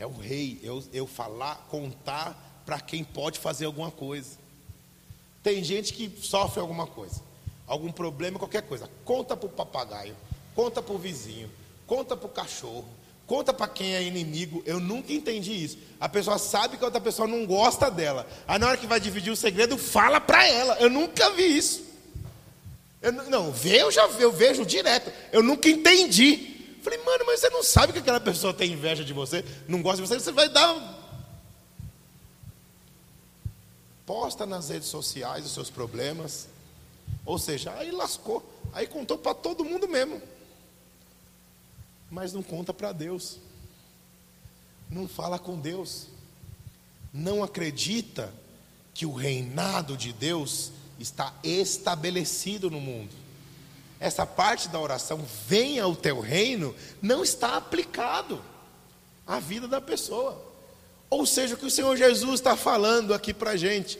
[0.00, 4.38] É o rei, eu, eu falar, contar para quem pode fazer alguma coisa.
[5.42, 7.20] Tem gente que sofre alguma coisa,
[7.66, 8.90] algum problema, qualquer coisa.
[9.04, 10.16] Conta para o papagaio,
[10.54, 11.50] conta para o vizinho,
[11.86, 12.88] conta para o cachorro,
[13.30, 14.60] Conta para quem é inimigo.
[14.66, 15.78] Eu nunca entendi isso.
[16.00, 18.26] A pessoa sabe que a outra pessoa não gosta dela.
[18.44, 20.76] Aí na hora que vai dividir o segredo, fala para ela.
[20.80, 21.84] Eu nunca vi isso.
[23.00, 25.12] Eu, não, ver eu já eu vejo direto.
[25.30, 26.59] Eu nunca entendi.
[26.82, 30.02] Falei, mano, mas você não sabe que aquela pessoa tem inveja de você, não gosta
[30.02, 30.98] de você, você vai dar.
[34.06, 36.48] Posta nas redes sociais os seus problemas.
[37.24, 38.42] Ou seja, aí lascou.
[38.72, 40.20] Aí contou para todo mundo mesmo
[42.10, 43.38] mas não conta para Deus,
[44.90, 46.08] não fala com Deus,
[47.12, 48.34] não acredita
[48.92, 53.14] que o reinado de Deus está estabelecido no mundo.
[54.00, 58.42] Essa parte da oração, venha o teu reino, não está aplicado
[59.26, 60.42] à vida da pessoa.
[61.10, 63.98] Ou seja, o que o Senhor Jesus está falando aqui para a gente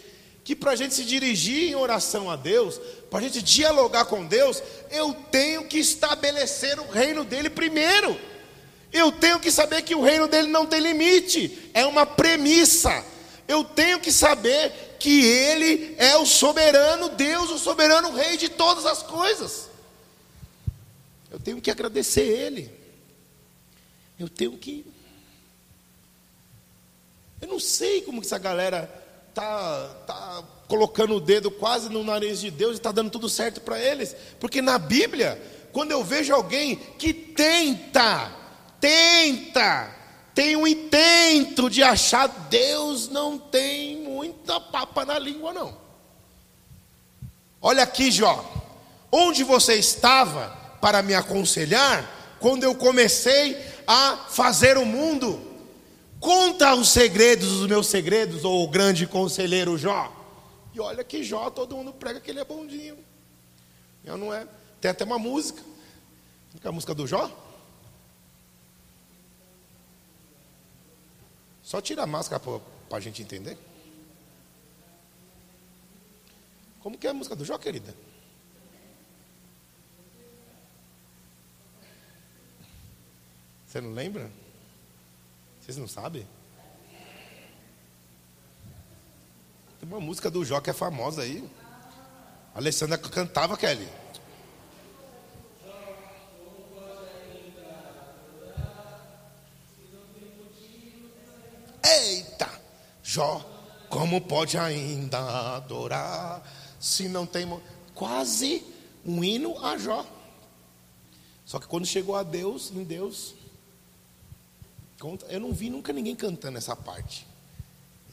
[0.51, 4.27] que para a gente se dirigir em oração a Deus, para a gente dialogar com
[4.27, 8.19] Deus, eu tenho que estabelecer o reino dele primeiro.
[8.93, 13.05] Eu tenho que saber que o reino dele não tem limite, é uma premissa.
[13.47, 18.87] Eu tenho que saber que ele é o soberano Deus, o soberano rei de todas
[18.87, 19.70] as coisas.
[21.31, 22.71] Eu tenho que agradecer ele.
[24.19, 24.85] Eu tenho que
[27.41, 28.87] Eu não sei como que essa galera
[29.33, 33.61] tá, tá colocando o dedo quase no nariz de Deus e está dando tudo certo
[33.61, 34.15] para eles.
[34.39, 35.41] Porque na Bíblia,
[35.73, 38.31] quando eu vejo alguém que tenta,
[38.81, 39.97] tenta,
[40.35, 45.77] tem um intento de achar, Deus não tem muita papa na língua, não.
[47.63, 48.45] Olha aqui, Jó,
[49.11, 55.49] onde você estava para me aconselhar quando eu comecei a fazer o mundo?
[56.19, 60.13] Conta os segredos, os meus segredos, ou o grande conselheiro Jó.
[60.75, 62.99] E olha que Jó, todo mundo prega que ele é bondinho.
[64.05, 64.47] Eu não é.
[64.81, 65.63] Tem até uma música.
[66.63, 67.31] É a música do Jó?
[71.63, 73.57] Só tira a máscara para a gente entender.
[76.81, 77.95] Como que é a música do Jó, querida?
[83.71, 84.29] Você não lembra?
[85.61, 86.27] Vocês não sabem?
[89.79, 91.49] Tem uma música do Jó que é famosa aí.
[92.53, 93.89] A Alessandra cantava, Kelly.
[101.85, 102.51] Eita!
[103.05, 103.39] Jó,
[103.89, 106.43] como pode ainda adorar
[106.81, 107.47] se não tem.
[107.95, 108.65] Quase
[109.07, 110.05] um hino a Jó.
[111.47, 113.39] Só que quando chegou a Deus, em Deus,
[115.29, 117.27] eu não vi nunca ninguém cantando essa parte.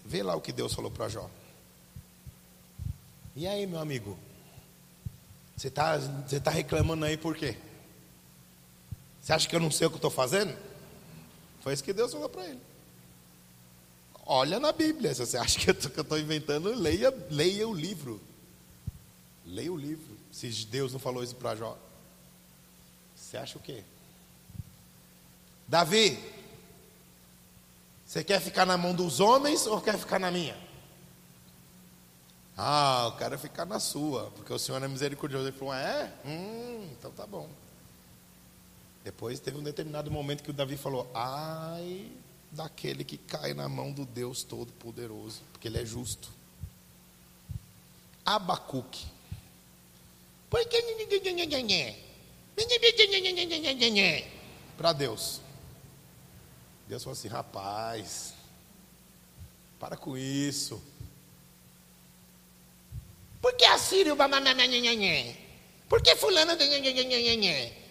[0.05, 1.29] Vê lá o que Deus falou para Jó.
[3.35, 4.17] E aí, meu amigo?
[5.55, 7.57] Você está você tá reclamando aí por quê?
[9.21, 10.57] Você acha que eu não sei o que estou fazendo?
[11.61, 12.61] Foi isso que Deus falou para ele.
[14.25, 15.13] Olha na Bíblia.
[15.13, 18.21] Se você acha que eu estou inventando, leia, leia o livro.
[19.45, 20.17] Leia o livro.
[20.31, 21.77] Se Deus não falou isso para Jó.
[23.15, 23.83] Você acha o quê?
[25.67, 26.17] Davi,
[28.07, 30.55] você quer ficar na mão dos homens ou quer ficar na minha?
[32.57, 35.45] Ah, eu quero ficar na sua, porque o Senhor é misericordioso.
[35.45, 36.11] Ele falou: É?
[36.25, 37.49] Hum, então tá bom.
[39.03, 42.09] Depois teve um determinado momento que o Davi falou: Ai,
[42.49, 46.29] daquele que cai na mão do Deus Todo-Poderoso, porque ele é justo.
[48.25, 49.05] Abacuque.
[54.77, 55.41] Para Deus?
[56.87, 58.33] Deus falou assim: rapaz,
[59.79, 60.81] para com isso.
[63.41, 64.15] Por que Assírio?
[65.87, 66.53] Por que Fulano?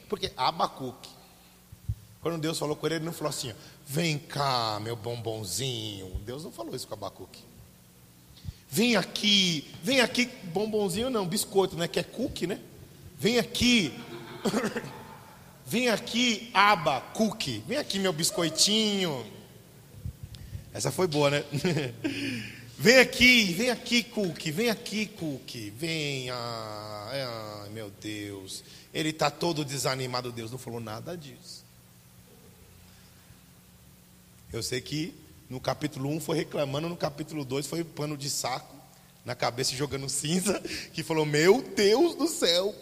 [0.08, 1.10] Porque Abacuque.
[2.20, 3.54] Quando Deus falou com ele, ele não falou assim:
[3.86, 6.08] vem cá, meu bombonzinho.
[6.24, 7.44] Deus não falou isso com Abacuque.
[8.68, 11.86] Vem aqui, vem aqui, bombonzinho não, biscoito, né?
[11.86, 12.60] Que é cookie, né?
[13.16, 13.92] Vem aqui.
[15.68, 17.64] Vem aqui, aba, cookie.
[17.66, 19.26] Vem aqui, meu biscoitinho.
[20.72, 21.44] Essa foi boa, né?
[22.78, 24.52] vem aqui, vem aqui, cookie.
[24.52, 25.70] Vem aqui, cookie.
[25.70, 26.30] Vem.
[26.30, 28.62] Ai, meu Deus.
[28.94, 30.30] Ele está todo desanimado.
[30.30, 31.64] Deus não falou nada disso.
[34.52, 35.12] Eu sei que
[35.50, 38.76] no capítulo 1 foi reclamando, no capítulo 2 foi pano de saco
[39.24, 40.62] na cabeça jogando cinza,
[40.94, 42.72] que falou: Meu Deus do céu,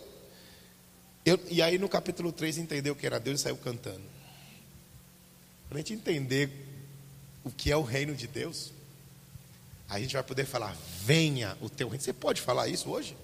[1.24, 4.02] eu, e aí no capítulo 3 entendeu que era Deus e saiu cantando.
[5.68, 6.50] Para a gente entender
[7.42, 8.72] o que é o reino de Deus,
[9.88, 12.02] a gente vai poder falar: venha o teu reino.
[12.02, 13.16] Você pode falar isso hoje?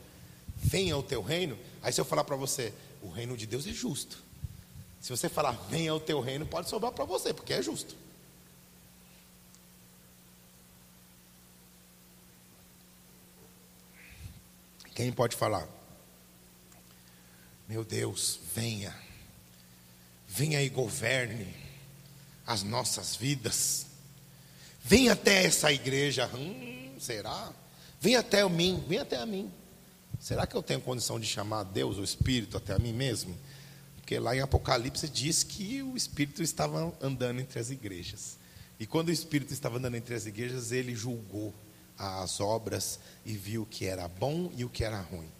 [0.56, 1.58] Venha o teu reino.
[1.82, 4.22] Aí se eu falar para você, o reino de Deus é justo.
[5.00, 7.96] Se você falar, venha o teu reino, pode sobrar para você, porque é justo.
[14.94, 15.66] Quem pode falar?
[17.70, 18.92] Meu Deus, venha,
[20.26, 21.54] venha e governe
[22.44, 23.86] as nossas vidas.
[24.82, 26.28] Venha até essa igreja.
[26.34, 27.52] Hum, será?
[28.00, 29.52] Venha até mim, venha até a mim.
[30.18, 33.38] Será que eu tenho condição de chamar Deus, o Espírito, até a mim mesmo?
[33.94, 38.36] Porque lá em Apocalipse diz que o Espírito estava andando entre as igrejas.
[38.80, 41.54] E quando o Espírito estava andando entre as igrejas, ele julgou
[41.96, 45.30] as obras e viu o que era bom e o que era ruim.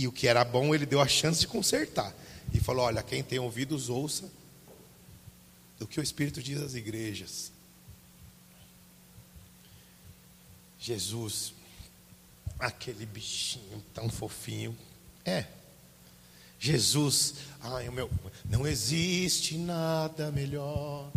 [0.00, 2.14] E o que era bom, ele deu a chance de consertar.
[2.54, 4.30] E falou: Olha, quem tem ouvidos, ouça
[5.78, 7.52] o que o Espírito diz às igrejas.
[10.78, 11.52] Jesus,
[12.58, 14.74] aquele bichinho tão fofinho.
[15.22, 15.44] É.
[16.58, 18.10] Jesus, ai, o meu,
[18.46, 21.12] não existe nada melhor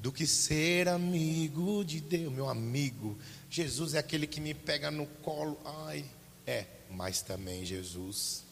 [0.00, 3.16] do que ser amigo de Deus, meu amigo.
[3.48, 5.56] Jesus é aquele que me pega no colo.
[5.86, 6.04] Ai,
[6.44, 8.44] é mas também Jesus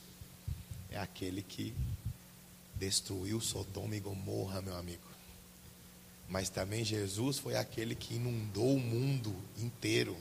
[0.91, 1.75] é aquele que
[2.75, 5.03] destruiu Sodoma e Gomorra, meu amigo.
[6.29, 10.17] Mas também Jesus foi aquele que inundou o mundo inteiro.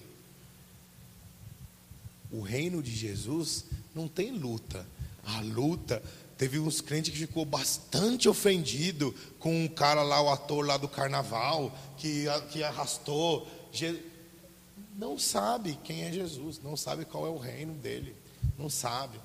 [2.32, 4.86] O reino de Jesus não tem luta.
[5.24, 6.02] A luta
[6.38, 10.88] teve uns crentes que ficou bastante ofendido com um cara lá, o ator lá do
[10.88, 13.48] carnaval, que, que arrastou
[15.02, 18.16] não sabe quem é Jesus, não sabe qual é o reino dele,
[18.56, 19.20] não sabe.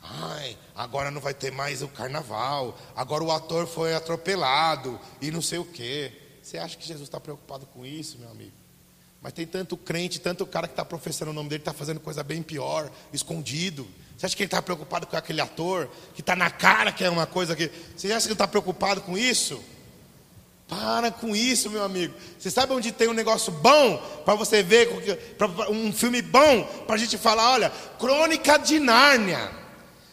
[0.00, 5.42] Ai, agora não vai ter mais o carnaval, agora o ator foi atropelado e não
[5.42, 6.12] sei o quê.
[6.40, 8.52] Você acha que Jesus está preocupado com isso, meu amigo?
[9.20, 12.22] Mas tem tanto crente, tanto cara que está professando o nome dele, está fazendo coisa
[12.22, 13.88] bem pior, escondido.
[14.16, 17.10] Você acha que ele está preocupado com aquele ator que está na cara que é
[17.10, 17.68] uma coisa que.
[17.96, 19.60] Você acha que ele está preocupado com isso?
[20.72, 22.14] Para com isso, meu amigo.
[22.38, 24.88] Você sabe onde tem um negócio bom para você ver,
[25.68, 27.52] um filme bom para a gente falar?
[27.52, 29.50] Olha, Crônica de Nárnia.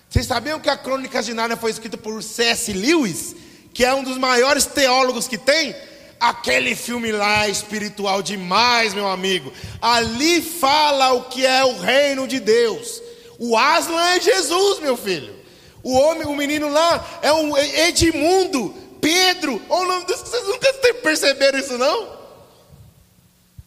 [0.10, 2.74] Vocês sabiam que a Crônica de Nárnia foi escrita por C.S.
[2.74, 3.38] Lewis,
[3.74, 5.74] que é um dos maiores teólogos que tem?
[6.20, 9.53] Aquele filme lá é espiritual demais, meu amigo.
[9.82, 13.01] Ali fala o que é o reino de Deus.
[13.39, 15.34] O Aslan é Jesus, meu filho.
[15.82, 20.74] O homem, o menino lá é o Edmundo Pedro, olha o nome desse, vocês nunca
[21.02, 22.20] perceberam isso não?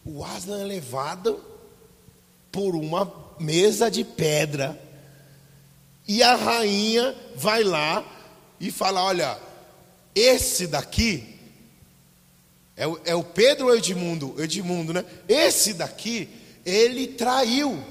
[0.05, 1.43] O Aslan é levado
[2.51, 4.79] por uma mesa de pedra
[6.07, 8.05] e a rainha vai lá
[8.61, 9.39] e fala: Olha,
[10.15, 11.33] esse daqui
[12.77, 14.35] é o, é o Pedro ou Edmundo?
[14.39, 15.05] Edmundo, né?
[15.29, 16.29] Esse daqui,
[16.65, 17.83] ele traiu.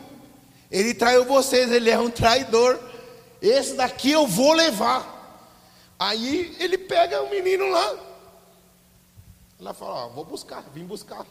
[0.69, 2.79] Ele traiu vocês, ele é um traidor.
[3.41, 5.20] Esse daqui eu vou levar.
[6.01, 7.95] Aí ele pega o menino lá.
[9.59, 11.27] Ela fala: ó, vou buscar, vim buscar.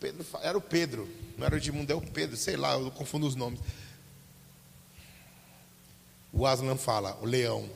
[0.00, 3.28] Pedro, era o Pedro, não era o Edmundo, é o Pedro, sei lá, eu confundo
[3.28, 3.60] os nomes.
[6.32, 7.70] O Aslan fala, o leão,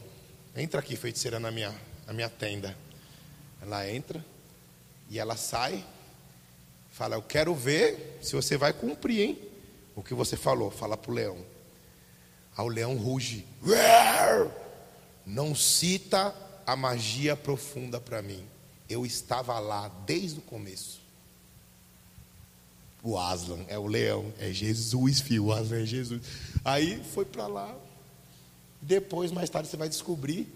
[0.57, 1.72] entra aqui, feiticeira, na minha,
[2.09, 2.76] na minha tenda.
[3.62, 4.24] Ela entra
[5.09, 5.87] e ela sai,
[6.91, 9.39] fala, eu quero ver se você vai cumprir, hein?
[9.95, 11.39] O que você falou, fala para o leão.
[12.57, 13.47] Aí o leão ruge.
[15.29, 16.35] Não cita
[16.66, 18.43] a magia profunda para mim.
[18.89, 21.01] Eu estava lá desde o começo.
[23.03, 25.45] O Aslan é o leão, é Jesus, filho.
[25.45, 26.22] O Aslan é Jesus.
[26.64, 27.76] Aí foi para lá.
[28.81, 30.49] Depois, mais tarde, você vai descobrir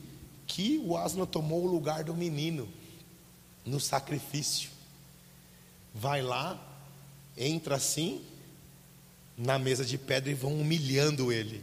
[0.47, 2.67] que o Aslan tomou o lugar do menino
[3.67, 4.71] no sacrifício.
[5.95, 6.59] Vai lá,
[7.37, 8.25] entra assim
[9.37, 11.63] na mesa de pedra e vão humilhando ele.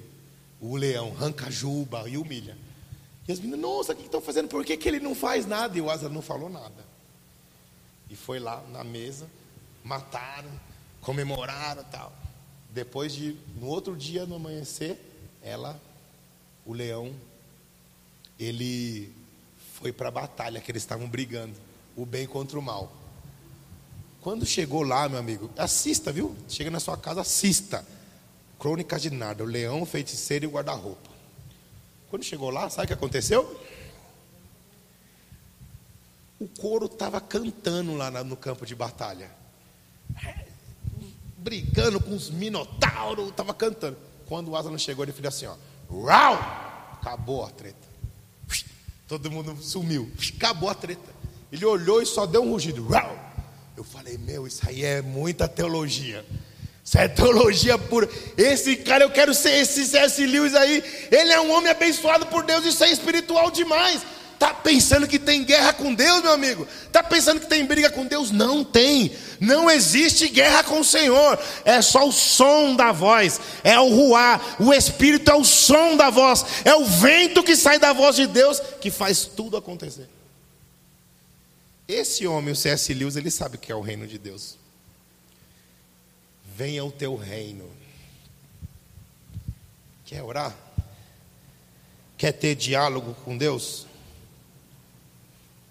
[0.62, 2.69] O leão arranca a juba e humilha.
[3.30, 4.48] E as meninas, nossa, o que estão fazendo?
[4.48, 5.78] Por que, que ele não faz nada?
[5.78, 6.84] E o Asa não falou nada.
[8.10, 9.30] E foi lá na mesa,
[9.84, 10.50] mataram,
[11.00, 12.12] comemoraram tal.
[12.72, 15.00] Depois de, no outro dia, no amanhecer,
[15.44, 15.80] ela,
[16.66, 17.14] o leão,
[18.40, 19.14] ele
[19.76, 21.54] foi para a batalha que eles estavam brigando,
[21.96, 22.92] o bem contra o mal.
[24.22, 26.36] Quando chegou lá, meu amigo, assista, viu?
[26.48, 27.86] Chega na sua casa, assista.
[28.58, 31.09] Crônicas de Narda, o leão, o feiticeiro e o guarda-roupa.
[32.10, 33.60] Quando chegou lá, sabe o que aconteceu?
[36.40, 39.30] O couro estava cantando lá no campo de batalha.
[41.38, 43.98] Brigando com os minotauros, estava cantando.
[44.26, 45.56] Quando o Aslan chegou, ele falou assim: ó,
[46.06, 46.36] Rau!
[46.94, 47.88] Acabou a treta.
[49.08, 50.12] Todo mundo sumiu.
[50.36, 51.14] Acabou a treta.
[51.52, 52.88] Ele olhou e só deu um rugido.
[52.88, 53.18] Rau!
[53.76, 56.26] Eu falei, meu, isso aí é muita teologia.
[56.90, 58.10] Isso é teologia pura.
[58.36, 60.26] Esse cara, eu quero ser esse C.S.
[60.26, 60.84] Lewis aí.
[61.12, 62.66] Ele é um homem abençoado por Deus.
[62.66, 64.02] Isso é espiritual demais.
[64.40, 66.68] Tá pensando que tem guerra com Deus, meu amigo?
[66.92, 68.32] Tá pensando que tem briga com Deus?
[68.32, 69.16] Não tem.
[69.40, 71.38] Não existe guerra com o Senhor.
[71.64, 73.40] É só o som da voz.
[73.64, 74.58] É o ruar.
[74.60, 76.44] O Espírito é o som da voz.
[76.66, 80.10] É o vento que sai da voz de Deus que faz tudo acontecer.
[81.88, 82.92] Esse homem, o C.S.
[82.96, 84.59] Lewis, ele sabe o que é o reino de Deus
[86.60, 87.72] venha o teu reino.
[90.04, 90.54] Quer orar?
[92.18, 93.88] Quer ter diálogo com Deus?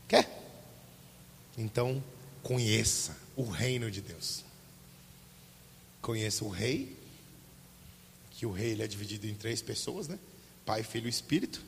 [0.09, 0.27] Quer?
[1.59, 2.03] Então,
[2.43, 4.43] conheça o reino de Deus.
[6.01, 6.97] Conheça o rei,
[8.31, 10.19] que o rei ele é dividido em três pessoas, né?
[10.65, 11.63] Pai, Filho e Espírito.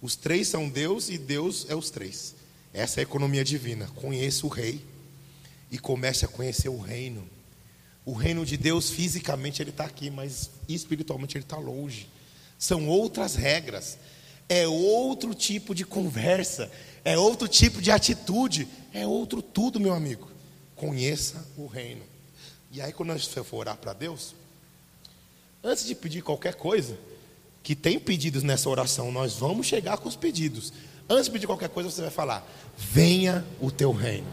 [0.00, 2.36] Os três são Deus e Deus é os três.
[2.72, 3.88] Essa é a economia divina.
[3.96, 4.84] Conheça o rei
[5.68, 7.28] e comece a conhecer o reino.
[8.04, 12.08] O reino de Deus fisicamente ele está aqui, mas espiritualmente ele está longe.
[12.58, 13.98] São outras regras,
[14.48, 16.70] é outro tipo de conversa,
[17.04, 20.28] é outro tipo de atitude, é outro tudo, meu amigo.
[20.74, 22.02] Conheça o reino.
[22.70, 24.34] E aí, quando você for orar para Deus,
[25.62, 26.98] antes de pedir qualquer coisa,
[27.62, 30.72] que tem pedidos nessa oração, nós vamos chegar com os pedidos.
[31.08, 32.46] Antes de pedir qualquer coisa, você vai falar:
[32.76, 34.26] Venha o teu reino.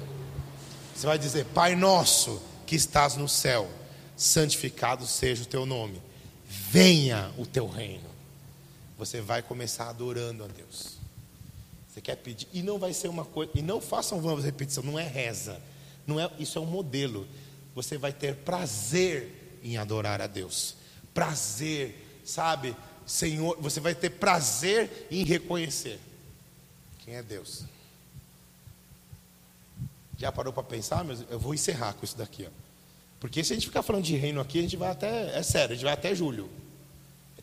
[0.95, 3.67] Você vai dizer: Pai nosso que estás no céu,
[4.15, 5.99] santificado seja o teu nome.
[6.47, 8.07] Venha o teu reino.
[8.95, 10.99] Você vai começar adorando a Deus.
[11.87, 14.99] Você quer pedir e não vai ser uma coisa e não façam vamos repetição, não
[14.99, 15.59] é reza.
[16.05, 17.27] Não é, isso é um modelo.
[17.73, 20.75] Você vai ter prazer em adorar a Deus.
[21.11, 22.75] Prazer, sabe?
[23.03, 25.99] Senhor, você vai ter prazer em reconhecer
[27.03, 27.63] quem é Deus.
[30.19, 31.03] Já parou para pensar?
[31.05, 32.45] Mas eu vou encerrar com isso daqui.
[32.45, 32.49] Ó.
[33.21, 35.37] Porque se a gente ficar falando de reino aqui, a gente vai até.
[35.37, 36.49] É sério, a gente vai até julho.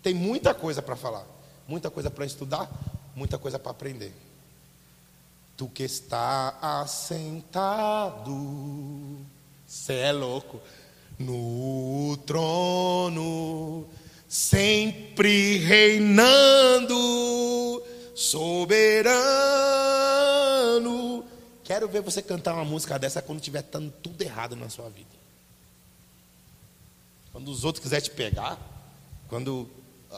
[0.03, 1.27] Tem muita coisa para falar,
[1.67, 2.71] muita coisa para estudar,
[3.15, 4.13] muita coisa para aprender.
[5.57, 8.37] Tu que está assentado,
[9.67, 10.61] cê é louco,
[11.19, 13.89] no trono,
[14.29, 16.95] sempre reinando,
[18.15, 19.57] soberano
[21.67, 25.11] Quero ver você cantar uma música dessa quando tiver tudo errado na sua vida.
[27.33, 28.57] Quando os outros quiserem te pegar,
[29.29, 29.69] quando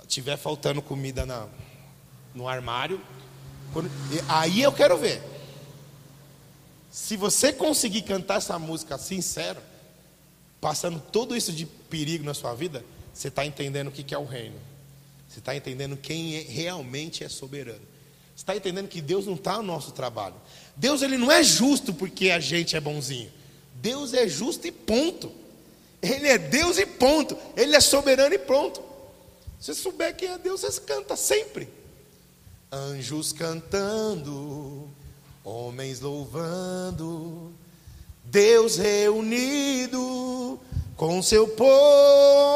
[0.07, 1.49] tiver faltando comida na,
[2.35, 3.01] no armário,
[3.73, 3.91] quando,
[4.29, 5.23] aí eu quero ver.
[6.91, 9.61] Se você conseguir cantar essa música sincero,
[10.61, 12.85] passando tudo isso de perigo na sua vida,
[13.15, 14.61] você está entendendo o que é o reino.
[15.27, 17.81] Você está entendendo quem é, realmente é soberano.
[18.39, 20.36] Está entendendo que Deus não está no nosso trabalho.
[20.76, 23.32] Deus ele não é justo porque a gente é bonzinho.
[23.74, 25.32] Deus é justo e ponto.
[26.01, 27.36] Ele é Deus e ponto.
[27.57, 28.80] Ele é soberano e pronto.
[29.59, 31.68] Se você souber quem é Deus, você canta sempre.
[32.70, 34.89] Anjos cantando,
[35.43, 37.53] homens louvando,
[38.24, 40.61] Deus reunido
[40.97, 42.53] com seu povo.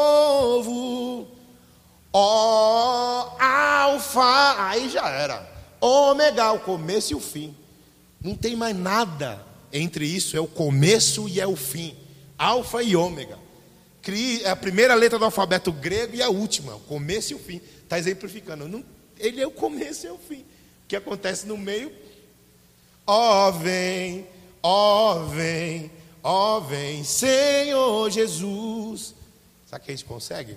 [2.13, 5.52] Ó Alfa, aí já era.
[5.85, 7.53] Ômega, o começo e o fim.
[8.21, 11.93] Não tem mais nada entre isso, é o começo e é o fim.
[12.37, 13.37] Alfa e ômega.
[14.43, 17.61] É a primeira letra do alfabeto grego e a última, o começo e o fim.
[17.83, 18.65] Está exemplificando.
[18.65, 18.83] Não,
[19.17, 20.39] ele é o começo e é o fim.
[20.39, 21.91] O que acontece no meio?
[23.05, 24.25] Ó oh, vem,
[24.61, 25.91] ó oh, vem,
[26.23, 29.13] ó oh, vem, Senhor Jesus.
[29.69, 30.55] Sabe que a gente consegue?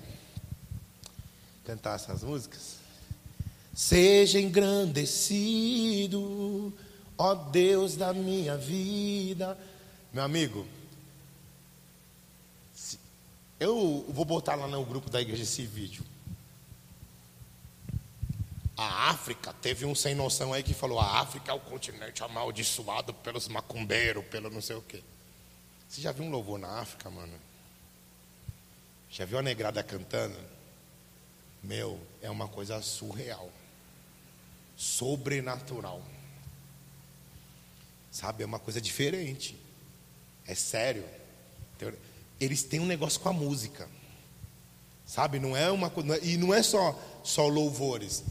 [1.65, 2.76] Cantar essas músicas?
[3.77, 6.73] Seja engrandecido,
[7.19, 9.59] ó Deus da minha vida.
[10.11, 10.67] Meu amigo,
[13.61, 16.03] eu vou botar lá no grupo da igreja esse vídeo.
[18.79, 23.13] A África, teve um sem noção aí que falou: a África é o continente amaldiçoado
[23.13, 25.03] pelos macumbeiros, pelo não sei o quê.
[25.87, 27.35] Você já viu um louvor na África, mano?
[29.11, 30.39] Já viu a negrada cantando?
[31.63, 33.51] Meu, é uma coisa surreal,
[34.77, 36.03] sobrenatural.
[38.11, 39.59] Sabe, é uma coisa diferente.
[40.47, 41.05] É sério.
[42.41, 43.89] Eles têm um negócio com a música.
[45.07, 46.19] Sabe, não é uma coisa.
[46.25, 48.25] E não é só, só louvores.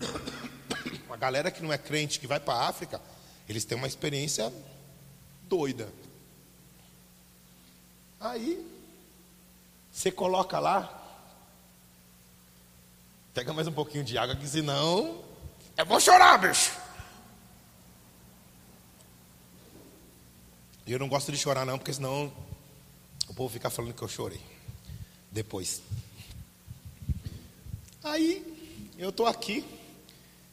[1.10, 2.98] A galera que não é crente, que vai para a África,
[3.46, 4.50] eles têm uma experiência
[5.42, 5.92] doida.
[8.18, 8.64] Aí,
[9.92, 10.96] você coloca lá,
[13.34, 15.22] pega mais um pouquinho de água, que senão
[15.80, 16.72] eu vou chorar, bicho.
[20.86, 22.30] E eu não gosto de chorar, não, porque senão
[23.28, 24.40] o povo fica falando que eu chorei.
[25.30, 25.80] Depois.
[28.04, 29.64] Aí, eu estou aqui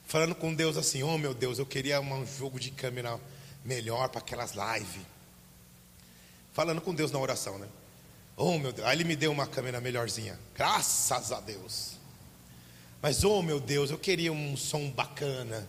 [0.06, 3.20] falando com Deus assim: Oh meu Deus, eu queria um jogo de câmera
[3.66, 5.02] melhor para aquelas lives.
[6.54, 7.68] Falando com Deus na oração, né?
[8.38, 11.97] Oh meu Deus, aí ele me deu uma câmera melhorzinha, graças a Deus.
[13.02, 15.68] Mas oh meu Deus, eu queria um som bacana.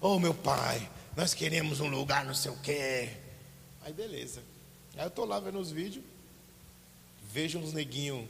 [0.00, 3.10] Oh meu pai, nós queremos um lugar não sei o quê.
[3.82, 4.42] Aí beleza.
[4.96, 6.04] Aí eu tô lá vendo os vídeos,
[7.32, 8.26] vejo uns neguinhos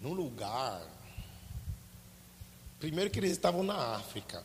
[0.00, 0.82] num lugar
[2.82, 4.44] Primeiro que eles estavam na África,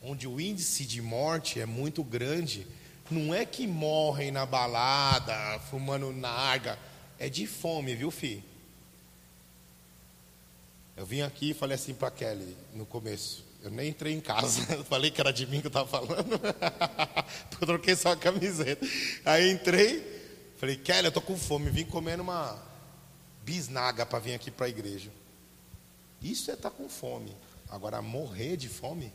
[0.00, 2.66] onde o índice de morte é muito grande.
[3.10, 6.78] Não é que morrem na balada, fumando narga,
[7.18, 8.42] é de fome, viu, fi?
[10.96, 13.44] Eu vim aqui e falei assim para Kelly no começo.
[13.62, 16.38] Eu nem entrei em casa, falei que era de mim que eu estava falando.
[17.60, 18.86] eu troquei só a camiseta.
[19.24, 22.62] Aí entrei, falei, Kelly, eu tô com fome, vim comendo uma
[23.42, 25.10] bisnaga para vir aqui para a igreja.
[26.22, 27.34] Isso é estar tá com fome.
[27.68, 29.12] Agora, morrer de fome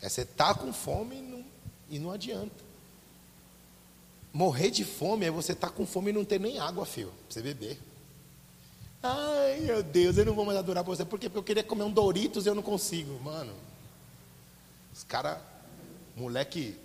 [0.00, 1.44] é você estar tá com fome e não,
[1.90, 2.72] e não adianta.
[4.32, 7.12] Morrer de fome é você estar tá com fome e não ter nem água, filho,
[7.26, 7.78] para você beber.
[9.02, 11.04] Ai, meu Deus, eu não vou mais adorar você.
[11.04, 11.28] Por quê?
[11.28, 13.18] Porque eu queria comer um Doritos e eu não consigo.
[13.20, 13.52] Mano,
[14.94, 15.38] os caras,
[16.14, 16.78] moleque.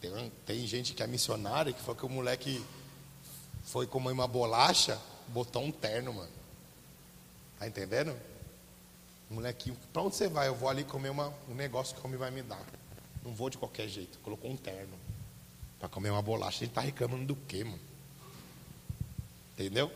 [0.00, 2.64] Tem, tem gente que é missionária que falou que o moleque
[3.64, 6.32] foi comer uma bolacha, botou um terno, mano.
[7.58, 8.14] Tá entendendo?
[9.30, 10.46] Molequinho, para onde você vai?
[10.46, 12.64] Eu vou ali comer uma, um negócio que o homem vai me dar.
[13.24, 14.18] Não vou de qualquer jeito.
[14.20, 14.94] Colocou um terno
[15.80, 16.62] para comer uma bolacha.
[16.62, 17.80] Ele está reclamando do quê, mano?
[19.54, 19.90] Entendeu?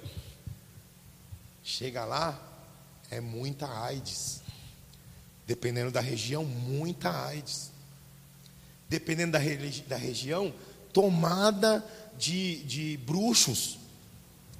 [1.70, 2.40] Chega lá,
[3.10, 4.40] é muita AIDS.
[5.46, 7.70] Dependendo da região, muita AIDS.
[8.88, 9.38] Dependendo da,
[9.86, 10.54] da região,
[10.94, 11.84] tomada
[12.16, 13.78] de, de bruxos,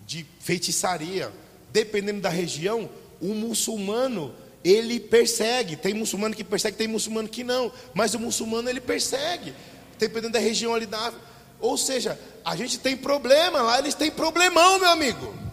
[0.07, 1.33] de feitiçaria
[1.71, 2.91] dependendo da região,
[3.23, 5.77] o muçulmano ele persegue.
[5.77, 7.73] Tem muçulmano que persegue, tem muçulmano que não.
[7.95, 9.55] Mas o muçulmano ele persegue,
[9.99, 11.15] dependendo da região ali da.
[11.59, 15.48] Ou seja, a gente tem problema lá, eles têm problemão, meu amigo.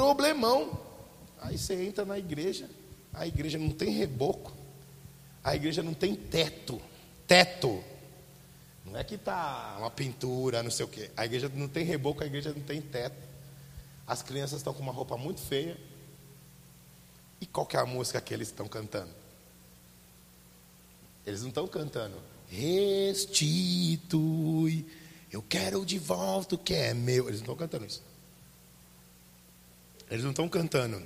[0.00, 0.80] Problemão.
[1.42, 2.70] Aí você entra na igreja,
[3.12, 4.50] a igreja não tem reboco,
[5.44, 6.80] a igreja não tem teto.
[7.26, 7.84] Teto.
[8.86, 11.10] Não é que tá uma pintura, não sei o quê.
[11.14, 13.14] A igreja não tem reboco, a igreja não tem teto.
[14.06, 15.76] As crianças estão com uma roupa muito feia.
[17.38, 19.10] E qual que é a música que eles estão cantando?
[21.26, 22.16] Eles não estão cantando.
[22.48, 23.26] Restitui.
[25.30, 27.28] Eu quero de volta o que é meu.
[27.28, 28.08] Eles não estão cantando isso.
[30.10, 31.00] Eles não estão cantando.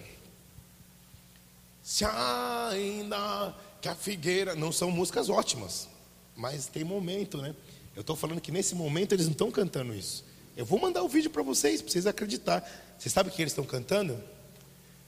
[1.82, 4.54] Se ainda que a figueira.
[4.54, 5.86] Não são músicas ótimas.
[6.34, 7.54] Mas tem momento, né?
[7.94, 10.24] Eu estou falando que nesse momento eles não estão cantando isso.
[10.56, 12.66] Eu vou mandar o vídeo para vocês, para vocês acreditar.
[12.98, 14.18] Você sabe o que eles estão cantando?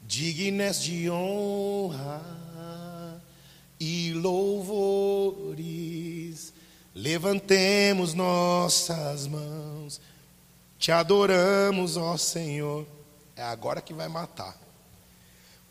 [0.02, 2.22] Dignas de honra
[3.80, 5.52] e louvores,
[6.94, 10.00] levantemos nossas mãos,
[10.78, 12.86] te adoramos, ó Senhor.
[13.36, 14.56] É agora que vai matar.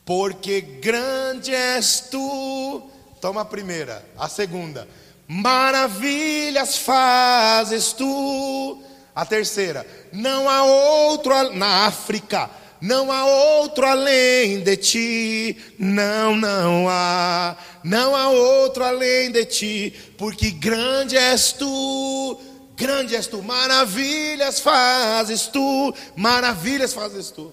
[0.06, 2.90] Porque grande és tu.
[3.20, 4.88] Toma a primeira, a segunda.
[5.28, 8.84] Maravilhas fazes tu.
[9.16, 12.50] A terceira, não há outro na África
[12.82, 19.94] não há outro além de ti, não, não há, não há outro além de ti,
[20.18, 22.40] porque grande és tu,
[22.76, 27.52] grande és tu, maravilhas fazes tu, maravilhas fazes tu.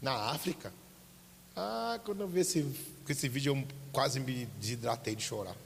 [0.00, 0.72] Na África,
[1.56, 2.66] ah, quando eu vi esse,
[3.08, 5.56] esse vídeo, eu quase me desidratei de chorar.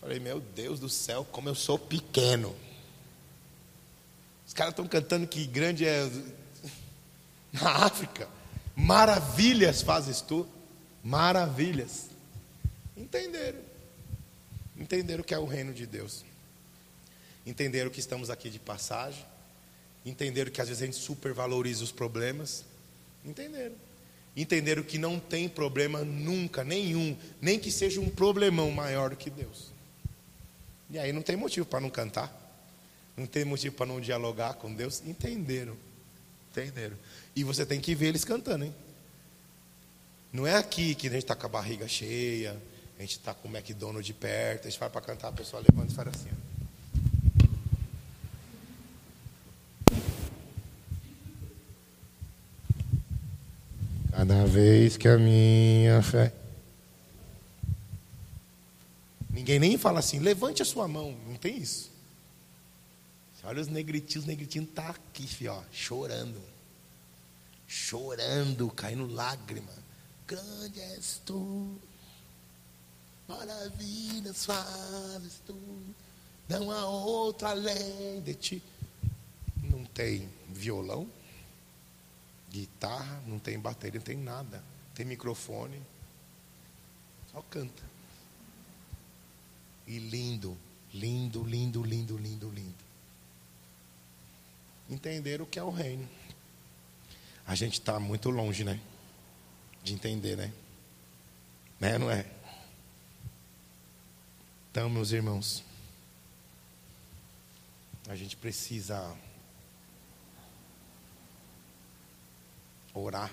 [0.00, 2.54] Falei, meu Deus do céu, como eu sou pequeno.
[4.46, 6.10] Os caras estão cantando que grande é
[7.52, 8.28] na África.
[8.76, 10.46] Maravilhas fazes tu.
[11.02, 12.10] Maravilhas.
[12.94, 13.60] Entenderam.
[14.76, 16.24] Entenderam que é o reino de Deus.
[17.46, 19.24] Entenderam que estamos aqui de passagem.
[20.04, 22.64] Entenderam que às vezes a gente supervaloriza os problemas.
[23.24, 23.74] Entenderam.
[24.36, 29.30] Entenderam que não tem problema nunca, nenhum, nem que seja um problemão maior do que
[29.30, 29.72] Deus.
[30.90, 32.32] E aí não tem motivo para não cantar.
[33.16, 35.02] Não tem motivo para não dialogar com Deus.
[35.06, 35.76] Entenderam.
[36.50, 36.96] Entenderam.
[37.34, 38.74] E você tem que ver eles cantando, hein?
[40.32, 42.60] Não é aqui que a gente está com a barriga cheia,
[42.98, 45.62] a gente está com o McDonald's de perto, a gente vai para cantar, a pessoa
[45.62, 46.28] levanta e faz assim.
[46.32, 46.53] Ó.
[54.26, 56.32] Cada vez que a minha fé.
[59.28, 61.14] Ninguém nem fala assim, levante a sua mão.
[61.26, 61.90] Não tem isso.
[63.34, 66.40] Você olha os negritinhos, os negritinhos tá aqui, filho, ó, chorando
[67.66, 69.72] chorando, caindo lágrima.
[70.26, 71.76] Grande és tu,
[73.28, 75.56] maravilhas fazes tu,
[76.48, 78.62] não há outro além de ti.
[79.62, 81.08] Não tem violão,
[82.60, 84.62] guitarra, não tem bateria, não tem nada,
[84.94, 85.80] tem microfone,
[87.32, 87.82] só canta.
[89.86, 90.56] E lindo,
[90.92, 92.84] lindo, lindo, lindo, lindo, lindo.
[94.88, 96.08] Entenderam o que é o reino
[97.46, 98.80] a gente está muito longe, né?
[99.82, 100.52] De entender, né?
[101.78, 102.24] Né, não é?
[104.70, 105.62] Então, meus irmãos,
[108.08, 109.14] a gente precisa
[112.94, 113.32] orar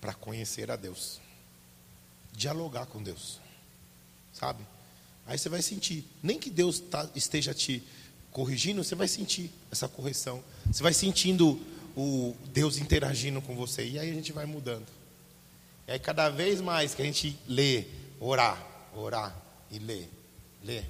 [0.00, 1.20] para conhecer a Deus,
[2.32, 3.38] dialogar com Deus,
[4.32, 4.66] sabe?
[5.26, 7.82] Aí você vai sentir, nem que Deus tá, esteja te
[8.30, 11.60] corrigindo, você vai sentir essa correção, você vai sentindo
[11.96, 13.86] o Deus interagindo com você.
[13.86, 14.86] E aí a gente vai mudando.
[15.86, 17.86] E aí cada vez mais que a gente lê,
[18.18, 18.60] orar,
[18.94, 19.34] orar
[19.70, 20.04] e lê,
[20.62, 20.82] lê.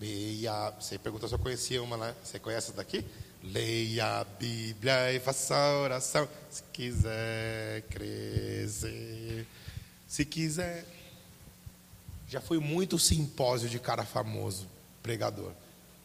[0.00, 2.14] Leia, você perguntou se eu conhecia uma, né?
[2.22, 3.04] Você conhece essa daqui?
[3.42, 6.28] Leia a Bíblia e faça oração.
[6.50, 9.46] Se quiser crescer.
[10.06, 10.84] Se quiser.
[12.28, 14.66] Já foi muito simpósio de cara famoso,
[15.02, 15.52] pregador.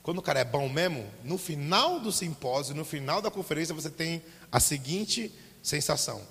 [0.03, 3.89] Quando o cara é bom mesmo, no final do simpósio, no final da conferência, você
[3.89, 4.21] tem
[4.51, 6.21] a seguinte sensação: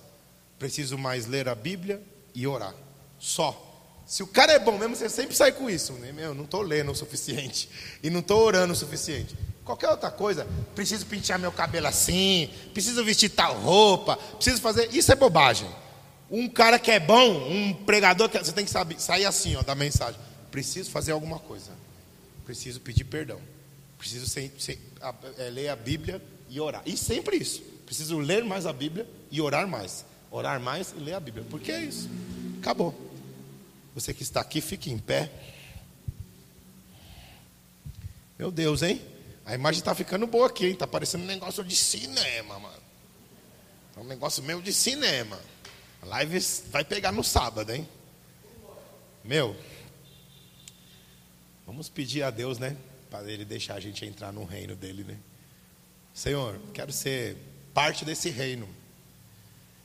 [0.59, 2.00] preciso mais ler a Bíblia
[2.34, 2.74] e orar.
[3.18, 3.70] Só.
[4.07, 5.94] Se o cara é bom mesmo, você sempre sai com isso.
[5.94, 6.12] Né?
[6.12, 7.68] Meu, não estou lendo o suficiente.
[8.03, 9.34] E não estou orando o suficiente.
[9.64, 14.88] Qualquer outra coisa, preciso pentear meu cabelo assim, preciso vestir tal roupa, preciso fazer.
[14.92, 15.68] Isso é bobagem.
[16.28, 19.62] Um cara que é bom, um pregador, que você tem que saber, sair assim, ó,
[19.62, 20.18] da mensagem.
[20.50, 21.70] Preciso fazer alguma coisa.
[22.44, 23.38] Preciso pedir perdão.
[23.98, 26.82] Preciso sem, sem, a, é, ler a Bíblia e orar.
[26.84, 27.62] E sempre isso.
[27.86, 30.04] Preciso ler mais a Bíblia e orar mais.
[30.30, 31.44] Orar mais e ler a Bíblia.
[31.48, 32.10] Porque é isso.
[32.60, 32.98] Acabou.
[33.94, 35.30] Você que está aqui, fique em pé.
[38.38, 39.00] Meu Deus, hein?
[39.45, 40.72] A imagem está ficando boa aqui, hein?
[40.72, 42.82] Está parecendo um negócio de cinema, mano.
[43.97, 45.38] É um negócio meio de cinema.
[46.01, 46.38] A live
[46.70, 47.88] vai pegar no sábado, hein?
[49.24, 49.57] Meu,
[51.66, 52.76] vamos pedir a Deus, né?
[53.12, 55.18] para ele deixar a gente entrar no reino dele, né?
[56.14, 57.36] Senhor, quero ser
[57.74, 58.66] parte desse reino.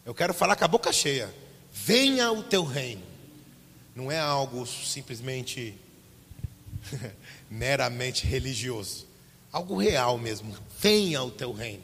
[0.06, 1.30] Eu quero falar com a boca cheia.
[1.70, 3.04] Venha o teu reino.
[3.94, 5.78] Não é algo simplesmente
[7.52, 9.06] meramente religioso.
[9.58, 10.56] Algo real mesmo.
[10.80, 11.82] Venha o teu reino.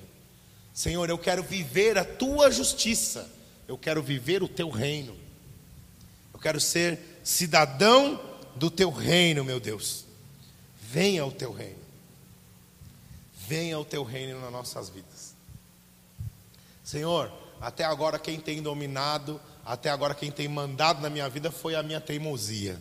[0.71, 3.27] Senhor, eu quero viver a tua justiça.
[3.67, 5.17] Eu quero viver o teu reino.
[6.31, 8.21] Eu quero ser cidadão
[8.55, 10.05] do teu reino, meu Deus.
[10.79, 11.79] Venha o teu reino.
[13.47, 15.33] Venha o teu reino nas nossas vidas.
[16.83, 21.73] Senhor, até agora quem tem dominado, até agora quem tem mandado na minha vida foi
[21.73, 22.79] a minha teimosia.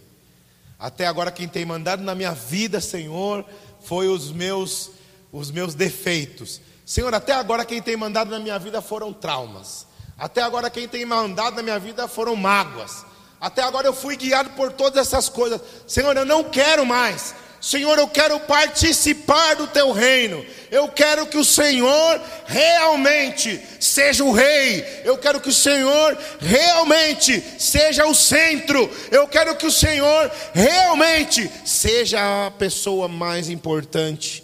[0.83, 3.47] Até agora quem tem mandado na minha vida, Senhor,
[3.85, 4.91] foi os meus
[5.33, 6.61] os meus defeitos.
[6.85, 9.87] Senhor, até agora quem tem mandado na minha vida foram traumas.
[10.19, 13.07] Até agora quem tem mandado na minha vida foram mágoas.
[13.41, 15.61] Até agora eu fui guiado por todas essas coisas.
[15.87, 17.33] Senhor, eu não quero mais.
[17.63, 20.45] Senhor, eu quero participar do teu reino.
[20.69, 24.85] Eu quero que o Senhor realmente seja o rei.
[25.05, 28.91] Eu quero que o Senhor realmente seja o centro.
[29.13, 34.43] Eu quero que o Senhor realmente seja a pessoa mais importante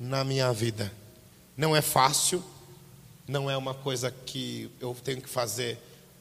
[0.00, 0.90] na minha vida.
[1.54, 2.42] Não é fácil,
[3.28, 5.78] não é uma coisa que eu tenho que fazer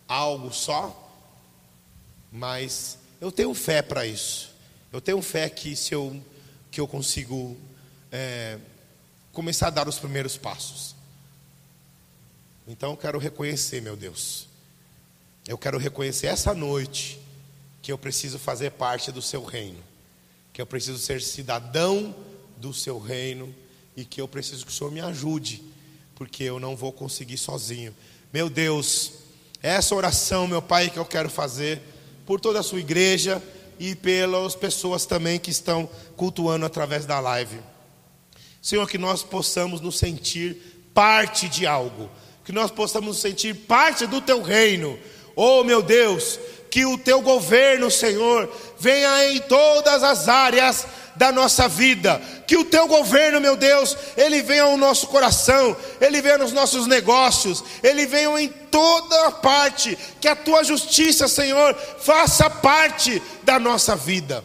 [0.09, 1.09] algo só,
[2.29, 4.51] mas eu tenho fé para isso.
[4.91, 6.21] Eu tenho fé que se eu
[6.73, 7.55] que eu consigo
[8.11, 8.57] é,
[9.31, 10.95] começar a dar os primeiros passos.
[12.67, 14.47] Então eu quero reconhecer, meu Deus.
[15.47, 17.19] Eu quero reconhecer essa noite
[17.79, 19.77] que eu preciso fazer parte do seu reino,
[20.51, 22.15] que eu preciso ser cidadão
[22.57, 23.53] do seu reino
[23.95, 25.61] e que eu preciso que o Senhor me ajude,
[26.15, 27.95] porque eu não vou conseguir sozinho.
[28.33, 29.11] Meu Deus,
[29.61, 31.83] essa oração, meu Pai, que eu quero fazer
[32.25, 33.39] por toda a sua igreja
[33.79, 37.59] e pelas pessoas também que estão cultuando através da live.
[38.61, 42.09] Senhor, que nós possamos nos sentir parte de algo,
[42.45, 44.97] que nós possamos nos sentir parte do teu reino.
[45.35, 46.39] Oh, meu Deus,
[46.69, 48.49] que o teu governo, Senhor,
[48.79, 50.85] venha em todas as áreas
[51.15, 52.21] da nossa vida.
[52.47, 56.87] Que o teu governo, meu Deus, ele venha ao nosso coração, ele venha nos nossos
[56.87, 59.97] negócios, ele venha em toda parte.
[60.19, 64.43] Que a tua justiça, Senhor, faça parte da nossa vida.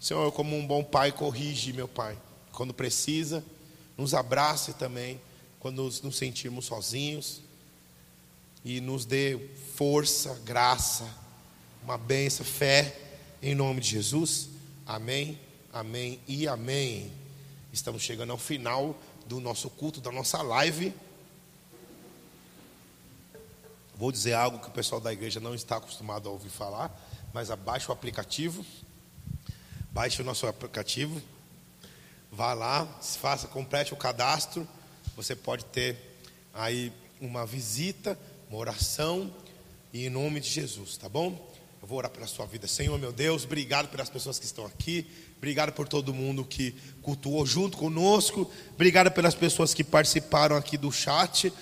[0.00, 2.16] Senhor, como um bom pai, corrige, meu pai,
[2.52, 3.44] quando precisa,
[3.98, 5.20] nos abrace também,
[5.58, 7.42] quando nos sentirmos sozinhos,
[8.64, 9.38] e nos dê
[9.74, 11.06] força, graça,
[11.84, 12.98] uma benção, fé,
[13.42, 14.48] em nome de Jesus.
[14.86, 15.38] Amém,
[15.70, 17.12] amém e amém.
[17.70, 20.94] Estamos chegando ao final do nosso culto, da nossa live.
[23.96, 26.90] Vou dizer algo que o pessoal da igreja não está acostumado a ouvir falar,
[27.34, 28.64] mas abaixe o aplicativo.
[29.92, 31.20] Baixe o nosso aplicativo.
[32.30, 32.86] Vá lá,
[33.20, 34.66] faça, complete o cadastro.
[35.16, 35.96] Você pode ter
[36.54, 38.18] aí uma visita,
[38.48, 39.32] uma oração,
[39.92, 41.50] e em nome de Jesus, tá bom?
[41.82, 42.68] Eu vou orar pela sua vida.
[42.68, 45.06] Senhor, meu Deus, obrigado pelas pessoas que estão aqui.
[45.38, 46.72] Obrigado por todo mundo que
[47.02, 48.48] cultuou junto conosco.
[48.74, 51.52] Obrigado pelas pessoas que participaram aqui do chat.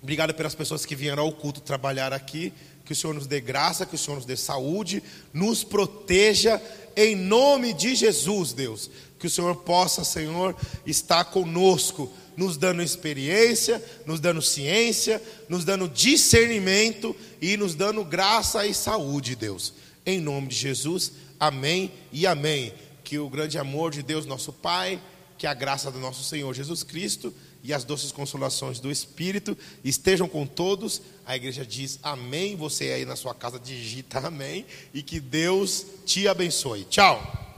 [0.00, 2.52] Obrigado pelas pessoas que vieram ao culto trabalhar aqui.
[2.90, 5.00] Que o Senhor nos dê graça, que o Senhor nos dê saúde,
[5.32, 6.60] nos proteja
[6.96, 8.90] em nome de Jesus, Deus.
[9.16, 15.88] Que o Senhor possa, Senhor, estar conosco nos dando experiência, nos dando ciência, nos dando
[15.88, 19.72] discernimento e nos dando graça e saúde, Deus.
[20.04, 22.74] Em nome de Jesus, amém e amém.
[23.04, 25.00] Que o grande amor de Deus, nosso Pai,
[25.38, 27.32] que a graça do nosso Senhor Jesus Cristo
[27.62, 31.02] e as doces consolações do Espírito estejam com todos.
[31.26, 32.56] A igreja diz amém.
[32.56, 36.84] Você aí na sua casa digita amém e que Deus te abençoe.
[36.84, 37.49] Tchau.